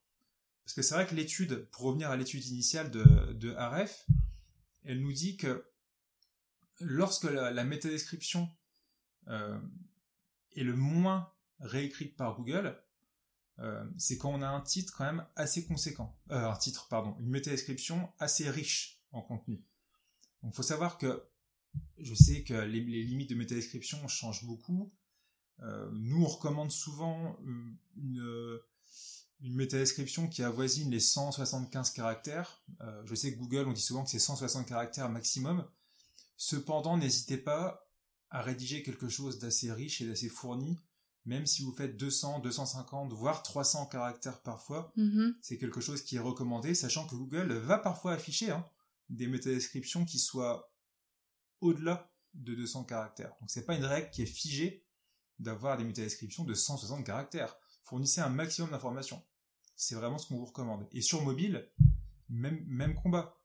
Parce 0.69 0.75
que 0.75 0.83
c'est 0.83 0.95
vrai 0.97 1.07
que 1.07 1.15
l'étude, 1.15 1.67
pour 1.71 1.85
revenir 1.85 2.11
à 2.11 2.17
l'étude 2.19 2.45
initiale 2.45 2.91
de, 2.91 3.33
de 3.33 3.55
AREF, 3.55 4.05
elle 4.85 5.01
nous 5.01 5.15
dit 5.15 5.39
que 5.39 5.65
lorsque 6.79 7.25
la, 7.25 7.51
la 7.51 7.65
métadescription 7.65 8.51
euh, 9.29 9.59
est 10.53 10.65
le 10.65 10.77
moins 10.77 11.33
réécrite 11.59 12.19
par 12.19 12.37
Google, 12.37 12.79
euh, 13.61 13.83
c'est 13.97 14.19
quand 14.19 14.31
on 14.31 14.43
a 14.43 14.47
un 14.47 14.61
titre 14.61 14.93
quand 14.95 15.07
même 15.07 15.27
assez 15.37 15.65
conséquent. 15.65 16.21
Euh, 16.33 16.51
un 16.51 16.57
titre, 16.59 16.89
pardon, 16.89 17.17
une 17.19 17.31
métadescription 17.31 18.13
assez 18.19 18.51
riche 18.51 19.01
en 19.13 19.23
contenu. 19.23 19.65
Donc, 20.43 20.55
faut 20.55 20.63
savoir 20.63 20.99
que 20.99 21.25
je 21.97 22.13
sais 22.13 22.45
que 22.45 22.53
les, 22.53 22.81
limites 22.83 23.31
de 23.31 23.37
métadescription 23.37 24.07
changent 24.07 24.45
beaucoup. 24.45 24.93
Nous, 25.63 26.23
on 26.23 26.27
recommande 26.27 26.71
souvent 26.71 27.39
une, 27.97 28.61
une 29.41 29.55
métadescription 29.55 30.29
qui 30.29 30.43
avoisine 30.43 30.91
les 30.91 31.01
175 31.01 31.91
caractères. 31.91 32.63
Euh, 32.81 33.03
je 33.07 33.15
sais 33.15 33.33
que 33.33 33.39
Google, 33.39 33.67
on 33.69 33.73
dit 33.73 33.81
souvent 33.81 34.05
que 34.05 34.11
c'est 34.11 34.19
160 34.19 34.67
caractères 34.67 35.09
maximum. 35.09 35.65
Cependant, 36.37 36.97
n'hésitez 36.97 37.37
pas 37.39 37.89
à 38.31 38.43
rédiger 38.43 38.83
quelque 38.83 39.09
chose 39.09 39.39
d'assez 39.39 39.73
riche 39.73 40.01
et 40.01 40.07
d'assez 40.07 40.29
fourni, 40.29 40.79
même 41.25 41.47
si 41.47 41.63
vous 41.65 41.73
faites 41.73 41.97
200, 41.97 42.41
250, 42.41 43.13
voire 43.13 43.43
300 43.43 43.87
caractères 43.87 44.43
parfois 44.43 44.93
Mhm. 44.97 45.35
c'est 45.41 45.59
quelque 45.59 45.81
chose 45.81 46.03
qui 46.03 46.17
est 46.17 46.21
recommandé, 46.21 46.75
sachant 46.75 47.07
que 47.07 47.15
Google 47.15 47.53
va 47.53 47.79
parfois 47.79 48.13
afficher 48.15 48.51
hein, 48.51 48.65
des 49.09 49.27
métadescriptions 49.29 50.05
qui 50.05 50.19
soient 50.19 50.73
au-delà 51.61 52.11
de 52.35 52.55
200 52.55 52.85
caractères. 52.85 53.35
Donc 53.41 53.51
c'est 53.51 53.65
pas 53.65 53.75
une 53.77 53.85
règle 53.85 54.11
qui 54.11 54.23
est 54.23 54.27
figée 54.27 54.85
d'avoir 55.39 55.77
des 55.77 55.85
métadescriptions 55.85 56.45
de 56.45 56.55
160 56.55 57.05
caractères. 57.05 57.57
Fournissez 57.89 58.21
un 58.21 58.29
maximum 58.29 58.71
d'informations. 58.71 59.25
C'est 59.77 59.95
vraiment 59.95 60.19
ce 60.19 60.27
qu'on 60.29 60.37
vous 60.37 60.45
recommande. 60.45 60.87
Et 60.93 61.01
sur 61.01 61.23
mobile, 61.23 61.71
même, 62.29 62.63
même 62.67 62.95
combat. 62.95 63.41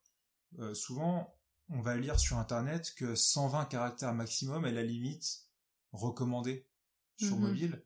Euh, 0.59 0.73
souvent, 0.73 1.33
on 1.69 1.81
va 1.81 1.95
lire 1.95 2.19
sur 2.19 2.37
Internet 2.37 2.93
que 2.95 3.15
120 3.15 3.65
caractères 3.65 4.13
maximum 4.13 4.65
est 4.65 4.71
la 4.71 4.83
limite 4.83 5.47
recommandée 5.93 6.67
sur 7.17 7.37
Mhm. 7.37 7.41
mobile. 7.41 7.83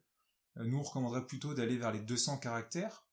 Euh, 0.58 0.66
nous, 0.66 0.80
on 0.80 0.84
recommanderait 0.84 1.28
plutôt 1.28 1.54
d'aller 1.54 1.78
vers 1.78 1.92
les 1.92 2.00
200 2.00 2.38
caractères, 2.40 3.06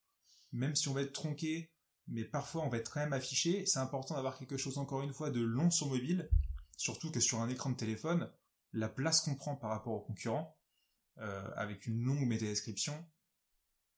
même 0.53 0.75
si 0.75 0.89
on 0.89 0.95
va 0.95 1.03
être 1.03 1.13
tronqué, 1.13 1.71
mais 2.07 2.25
parfois 2.25 2.63
on 2.63 2.69
va 2.69 2.79
être 2.79 2.91
quand 2.91 3.01
même 3.01 3.13
affiché. 3.13 3.67
C'est 3.67 3.79
important 3.79 4.15
d'avoir 4.15 4.39
quelque 4.39 4.57
chose, 4.57 4.79
encore 4.79 5.03
une 5.03 5.13
fois, 5.13 5.31
de 5.31 5.41
long 5.43 5.71
sur 5.71 5.89
mobile, 5.89 6.31
surtout 6.79 7.11
que 7.11 7.21
sur 7.21 7.41
un 7.43 7.49
écran 7.51 7.71
de 7.71 7.77
téléphone, 7.77 8.31
la 8.73 8.89
place 8.89 9.21
qu'on 9.21 9.35
prend 9.35 9.55
par 9.57 9.71
rapport 9.71 9.93
aux 9.93 10.01
concurrents, 10.01 10.57
euh, 11.19 11.51
avec 11.57 11.87
une 11.87 12.01
longue 12.03 12.27
métadescription, 12.27 13.05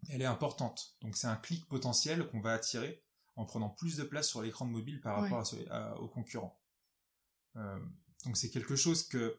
elle 0.08 0.22
est 0.22 0.26
importante. 0.26 0.96
Donc 1.02 1.16
c'est 1.16 1.26
un 1.26 1.36
clic 1.36 1.66
potentiel 1.66 2.26
qu'on 2.28 2.40
va 2.40 2.52
attirer 2.52 3.02
en 3.36 3.44
prenant 3.44 3.68
plus 3.68 3.96
de 3.96 4.02
place 4.04 4.28
sur 4.28 4.42
l'écran 4.42 4.66
de 4.66 4.70
mobile 4.70 5.00
par 5.00 5.16
rapport 5.20 5.38
Ouais. 5.38 5.42
à 5.42 5.44
ce- 5.44 5.68
à- 5.70 6.00
aux 6.00 6.08
concurrents. 6.08 6.60
Euh, 7.56 7.78
donc 8.24 8.36
c'est 8.36 8.50
quelque 8.50 8.76
chose 8.76 9.02
que, 9.06 9.38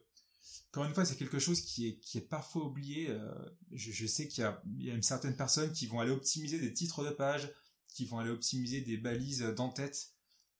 encore 0.70 0.84
une 0.84 0.94
fois, 0.94 1.04
c'est 1.04 1.16
quelque 1.16 1.38
chose 1.38 1.60
qui 1.60 1.88
est, 1.88 1.98
qui 1.98 2.18
est 2.18 2.28
parfois 2.28 2.64
oublié. 2.64 3.10
euh, 3.10 3.32
je, 3.72 3.90
je 3.92 4.06
sais 4.06 4.28
qu'il 4.28 4.42
y 4.42 4.46
a, 4.46 4.62
il 4.76 4.84
y 4.84 4.90
a 4.90 4.94
une 4.94 5.02
certaine 5.02 5.36
personne 5.36 5.72
qui 5.72 5.86
vont 5.86 6.00
aller 6.00 6.10
optimiser 6.12 6.58
des 6.58 6.72
titres 6.72 7.04
de 7.04 7.10
page, 7.10 7.50
qui 7.88 8.04
vont 8.04 8.18
aller 8.18 8.30
optimiser 8.30 8.80
des 8.82 8.96
balises 8.96 9.40
d'en-tête, 9.56 10.12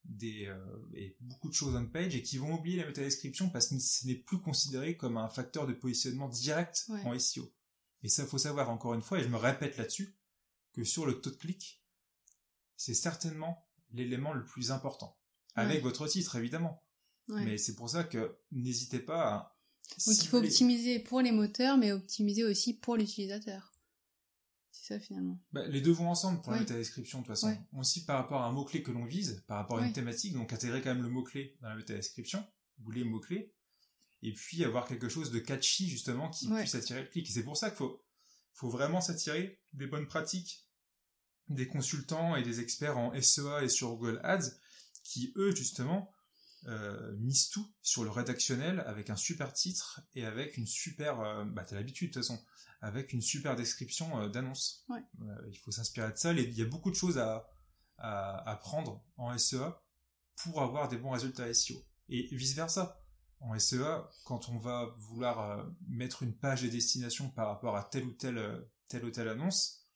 des, 0.04 0.46
euh, 0.46 0.58
et 0.94 1.16
beaucoup 1.20 1.48
de 1.48 1.54
choses 1.54 1.74
on-page, 1.76 2.14
et 2.16 2.22
qui 2.22 2.38
vont 2.38 2.54
oublier 2.54 2.76
la 2.78 2.86
métadescription 2.86 3.50
parce 3.50 3.68
que 3.68 3.78
ce 3.78 4.06
n'est 4.06 4.14
plus 4.16 4.40
considéré 4.40 4.96
comme 4.96 5.16
un 5.16 5.28
facteur 5.28 5.66
de 5.66 5.72
positionnement 5.74 6.28
direct 6.28 6.86
Ouais. 6.88 7.02
en 7.04 7.12
SEO. 7.18 7.52
Et 8.02 8.08
ça, 8.08 8.26
faut 8.26 8.38
savoir 8.38 8.70
encore 8.70 8.94
une 8.94 9.02
fois, 9.02 9.18
et 9.18 9.22
je 9.22 9.28
me 9.28 9.36
répète 9.36 9.76
là-dessus, 9.76 10.16
que 10.72 10.84
sur 10.84 11.06
le 11.06 11.20
taux 11.20 11.30
de 11.30 11.36
clic, 11.36 11.82
c'est 12.76 12.94
certainement 12.94 13.68
l'élément 13.90 14.32
le 14.32 14.44
plus 14.44 14.70
important. 14.70 15.18
Avec 15.54 15.76
Ouais. 15.76 15.80
votre 15.82 16.06
titre, 16.06 16.36
évidemment. 16.36 16.84
Ouais. 17.28 17.44
Mais 17.44 17.58
c'est 17.58 17.74
pour 17.74 17.90
ça 17.90 18.04
que 18.04 18.38
n'hésitez 18.52 19.00
pas 19.00 19.34
à... 19.34 19.58
Donc 20.06 20.16
il 20.22 20.28
faut 20.28 20.36
optimiser 20.38 20.98
pour 20.98 21.20
les 21.22 21.32
moteurs, 21.32 21.78
mais 21.78 21.92
optimiser 21.92 22.44
aussi 22.44 22.74
pour 22.74 22.96
l'utilisateur. 22.96 23.72
C'est 24.70 24.94
ça 24.94 25.00
finalement. 25.00 25.42
Bah, 25.52 25.66
les 25.66 25.80
deux 25.80 25.90
vont 25.90 26.08
ensemble 26.10 26.40
pour 26.42 26.52
la 26.52 26.60
métadescription 26.60 27.18
de 27.18 27.24
toute 27.24 27.34
façon. 27.34 27.56
Aussi 27.72 28.04
par 28.04 28.16
rapport 28.18 28.42
à 28.42 28.46
un 28.46 28.52
mot-clé 28.52 28.82
que 28.82 28.90
l'on 28.92 29.06
vise, 29.06 29.42
par 29.48 29.56
rapport 29.56 29.78
à 29.78 29.86
une 29.86 29.92
thématique, 29.92 30.34
donc 30.34 30.52
intégrer 30.52 30.82
quand 30.82 30.94
même 30.94 31.02
le 31.02 31.08
mot-clé 31.08 31.56
dans 31.62 31.70
la 31.70 31.76
métadescription, 31.76 32.46
ou 32.84 32.90
les 32.90 33.02
mots-clés, 33.02 33.52
et 34.22 34.32
puis 34.32 34.64
avoir 34.64 34.86
quelque 34.88 35.08
chose 35.08 35.30
de 35.30 35.38
catchy 35.38 35.88
justement 35.88 36.28
qui 36.30 36.48
Ouais. 36.48 36.60
puisse 36.60 36.74
attirer 36.74 37.02
le 37.02 37.08
clic. 37.08 37.28
Et 37.28 37.32
c'est 37.32 37.44
pour 37.44 37.56
ça 37.56 37.70
qu'il 37.70 37.78
faut, 37.78 38.02
faut 38.54 38.68
vraiment 38.70 39.00
s'attirer 39.00 39.60
des 39.72 39.86
bonnes 39.86 40.06
pratiques 40.06 40.64
des 41.48 41.66
consultants 41.66 42.36
et 42.36 42.42
des 42.42 42.60
experts 42.60 42.98
en 42.98 43.12
SEA 43.20 43.62
et 43.62 43.68
sur 43.70 43.96
Google 43.96 44.20
Ads 44.22 44.50
qui, 45.02 45.32
eux, 45.36 45.54
justement, 45.56 46.12
euh, 46.66 47.14
misent 47.16 47.48
tout 47.48 47.66
sur 47.80 48.04
le 48.04 48.10
rédactionnel 48.10 48.80
avec 48.80 49.08
un 49.08 49.16
super 49.16 49.54
titre 49.54 50.02
et 50.14 50.26
avec 50.26 50.58
une 50.58 50.66
super... 50.66 51.20
euh, 51.20 51.44
bah, 51.46 51.64
t'as 51.64 51.76
l'habitude 51.76 52.10
de 52.10 52.12
toute 52.14 52.22
façon, 52.22 52.44
avec 52.82 53.14
une 53.14 53.22
super 53.22 53.56
description 53.56 54.20
euh, 54.20 54.28
d'annonce. 54.28 54.84
Ouais. 54.90 55.00
Il 55.50 55.56
faut 55.56 55.70
s'inspirer 55.70 56.12
de 56.12 56.18
ça. 56.18 56.32
Il 56.34 56.52
y 56.52 56.60
a 56.60 56.66
beaucoup 56.66 56.90
de 56.90 56.96
choses 56.96 57.16
à, 57.16 57.46
à, 57.96 58.46
à 58.50 58.56
prendre 58.56 59.02
en 59.16 59.36
SEA 59.38 59.80
pour 60.36 60.60
avoir 60.60 60.88
des 60.90 60.98
bons 60.98 61.12
résultats 61.12 61.52
SEO. 61.54 61.82
Et 62.10 62.28
vice-versa. 62.36 63.00
En 63.40 63.56
SEA, 63.58 64.02
quand 64.24 64.48
on 64.48 64.58
va 64.58 64.94
vouloir 64.98 65.38
euh, 65.40 65.64
mettre 65.88 66.22
une 66.22 66.34
page 66.36 66.62
de 66.62 66.68
destination 66.68 67.30
par 67.30 67.46
rapport 67.48 67.76
à 67.76 67.84
telle 67.84 68.04
ou 68.04 68.12
telle, 68.12 68.38
euh, 68.38 68.60
telle 68.88 69.04
ou 69.04 69.10
telle 69.10 69.28
annonce, 69.28 69.86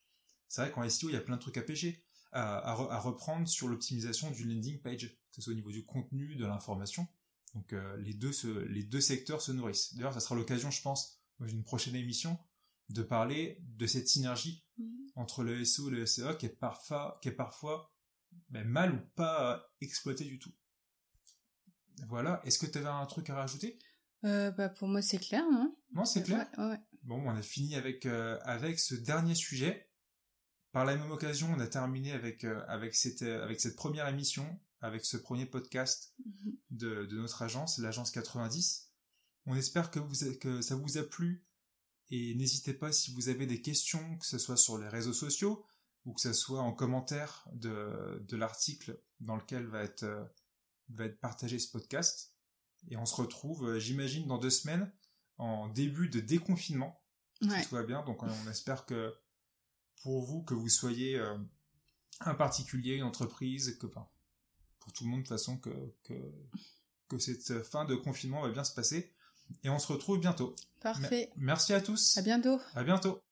c'est 0.48 0.62
vrai 0.62 0.70
qu'en 0.70 0.88
SEO, 0.88 1.08
il 1.08 1.14
y 1.14 1.16
a 1.16 1.20
plein 1.20 1.36
de 1.36 1.40
trucs 1.40 1.56
à 1.56 1.62
pêcher, 1.62 2.04
à, 2.30 2.58
à 2.58 2.74
re- 2.76 2.90
à 2.90 2.98
reprendre 3.00 3.48
sur 3.48 3.68
l'optimisation 3.68 4.30
du 4.30 4.44
landing 4.44 4.80
page, 4.80 5.08
que 5.08 5.34
ce 5.36 5.42
soit 5.42 5.52
au 5.52 5.56
niveau 5.56 5.72
du 5.72 5.84
contenu, 5.84 6.36
de 6.36 6.46
l'information. 6.46 7.06
Donc 7.54 7.72
euh, 7.72 7.96
les, 7.98 8.14
deux 8.14 8.32
se, 8.32 8.46
les 8.46 8.84
deux 8.84 9.00
secteurs 9.00 9.42
se 9.42 9.50
nourrissent. 9.52 9.94
D'ailleurs, 9.94 10.14
ça 10.14 10.20
sera 10.20 10.34
l'occasion, 10.36 10.70
je 10.70 10.80
pense, 10.82 11.18
dans 11.40 11.46
une 11.48 11.64
prochaine 11.64 11.96
émission, 11.96 12.38
de 12.90 13.02
parler 13.02 13.58
de 13.60 13.86
cette 13.86 14.08
synergie 14.08 14.64
entre 15.14 15.42
le 15.42 15.64
SEO 15.64 15.88
et 15.88 15.92
le 15.92 16.06
SEA 16.06 16.34
qui 16.38 16.46
est 16.46 16.56
parfois, 16.60 17.18
qui 17.22 17.28
est 17.28 17.32
parfois 17.32 17.92
ben, 18.50 18.66
mal 18.66 18.94
ou 18.94 19.00
pas 19.14 19.54
euh, 19.56 19.60
exploité 19.80 20.24
du 20.24 20.38
tout. 20.38 20.52
Voilà. 22.08 22.40
Est-ce 22.44 22.58
que 22.58 22.66
tu 22.66 22.78
avais 22.78 22.88
un 22.88 23.06
truc 23.06 23.30
à 23.30 23.34
rajouter? 23.34 23.78
Euh, 24.24 24.50
bah 24.52 24.68
pour 24.68 24.88
moi 24.88 25.02
c'est 25.02 25.18
clair, 25.18 25.44
non? 25.50 25.74
Non, 25.92 26.04
c'est 26.04 26.22
clair. 26.22 26.48
Ouais, 26.58 26.64
ouais. 26.70 26.80
Bon, 27.02 27.20
on 27.26 27.30
a 27.30 27.42
fini 27.42 27.74
avec, 27.74 28.06
euh, 28.06 28.38
avec 28.44 28.78
ce 28.78 28.94
dernier 28.94 29.34
sujet. 29.34 29.88
Par 30.70 30.84
la 30.84 30.96
même 30.96 31.10
occasion, 31.10 31.52
on 31.54 31.60
a 31.60 31.66
terminé 31.66 32.12
avec, 32.12 32.44
euh, 32.44 32.62
avec, 32.68 32.94
cette, 32.94 33.22
avec 33.22 33.60
cette 33.60 33.76
première 33.76 34.06
émission, 34.08 34.58
avec 34.80 35.04
ce 35.04 35.16
premier 35.16 35.44
podcast 35.46 36.14
Mhm. 36.24 36.56
de, 36.70 37.06
de 37.06 37.16
notre 37.18 37.42
agence, 37.42 37.78
l'agence 37.78 38.10
90. 38.12 38.90
On 39.46 39.56
espère 39.56 39.90
que, 39.90 39.98
vous, 39.98 40.24
a- 40.24 40.34
que 40.36 40.62
ça 40.62 40.76
vous 40.76 40.98
a 40.98 41.02
plu 41.02 41.44
et 42.10 42.34
n'hésitez 42.36 42.74
pas 42.74 42.92
si 42.92 43.12
vous 43.12 43.28
avez 43.28 43.46
des 43.46 43.60
questions, 43.60 44.16
que 44.18 44.26
ce 44.26 44.38
soit 44.38 44.56
sur 44.56 44.78
les 44.78 44.88
réseaux 44.88 45.12
sociaux 45.12 45.64
ou 46.04 46.12
que 46.14 46.20
ce 46.20 46.32
soit 46.32 46.60
en 46.60 46.72
commentaire 46.72 47.46
de, 47.52 48.24
de 48.28 48.36
l'article 48.36 49.00
dans 49.20 49.36
lequel 49.36 49.66
va 49.66 49.82
être, 49.82 50.04
va 50.96 51.04
être 51.04 51.20
partagé 51.20 51.58
ce 51.58 51.70
podcast. 51.70 52.32
Et 52.88 52.96
on 52.96 53.06
se 53.06 53.14
retrouve, 53.14 53.68
euh, 53.68 53.78
j'imagine, 53.78 54.26
dans 54.26 54.38
deux 54.38 54.50
semaines, 54.50 54.90
en 55.38 55.68
début 55.68 56.08
de 56.08 56.20
déconfinement. 56.20 57.00
Ouais. 57.42 57.62
Tout 57.64 57.74
va 57.74 57.82
bien. 57.82 58.02
Donc 58.04 58.22
on 58.22 58.50
espère 58.50 58.86
que 58.86 59.14
pour 60.02 60.22
vous, 60.22 60.42
que 60.42 60.54
vous 60.54 60.68
soyez 60.68 61.16
euh, 61.18 61.36
un 62.20 62.34
particulier, 62.34 62.94
une 62.94 63.04
entreprise, 63.04 63.76
que 63.78 63.86
enfin, 63.86 64.08
pour 64.80 64.92
tout 64.92 65.04
le 65.04 65.10
monde 65.10 65.20
de 65.20 65.26
toute 65.26 65.36
façon, 65.36 65.58
que, 65.58 65.94
que, 66.02 66.14
que 67.08 67.18
cette 67.18 67.62
fin 67.62 67.84
de 67.84 67.94
confinement 67.94 68.42
va 68.42 68.50
bien 68.50 68.64
se 68.64 68.74
passer. 68.74 69.12
Et 69.64 69.68
on 69.68 69.78
se 69.78 69.92
retrouve 69.92 70.18
bientôt. 70.18 70.54
Parfait. 70.80 71.30
Merci 71.36 71.72
à 71.72 71.80
tous. 71.80 72.16
À 72.16 72.22
bientôt. 72.22 72.60
À 72.74 72.84
bientôt. 72.84 73.20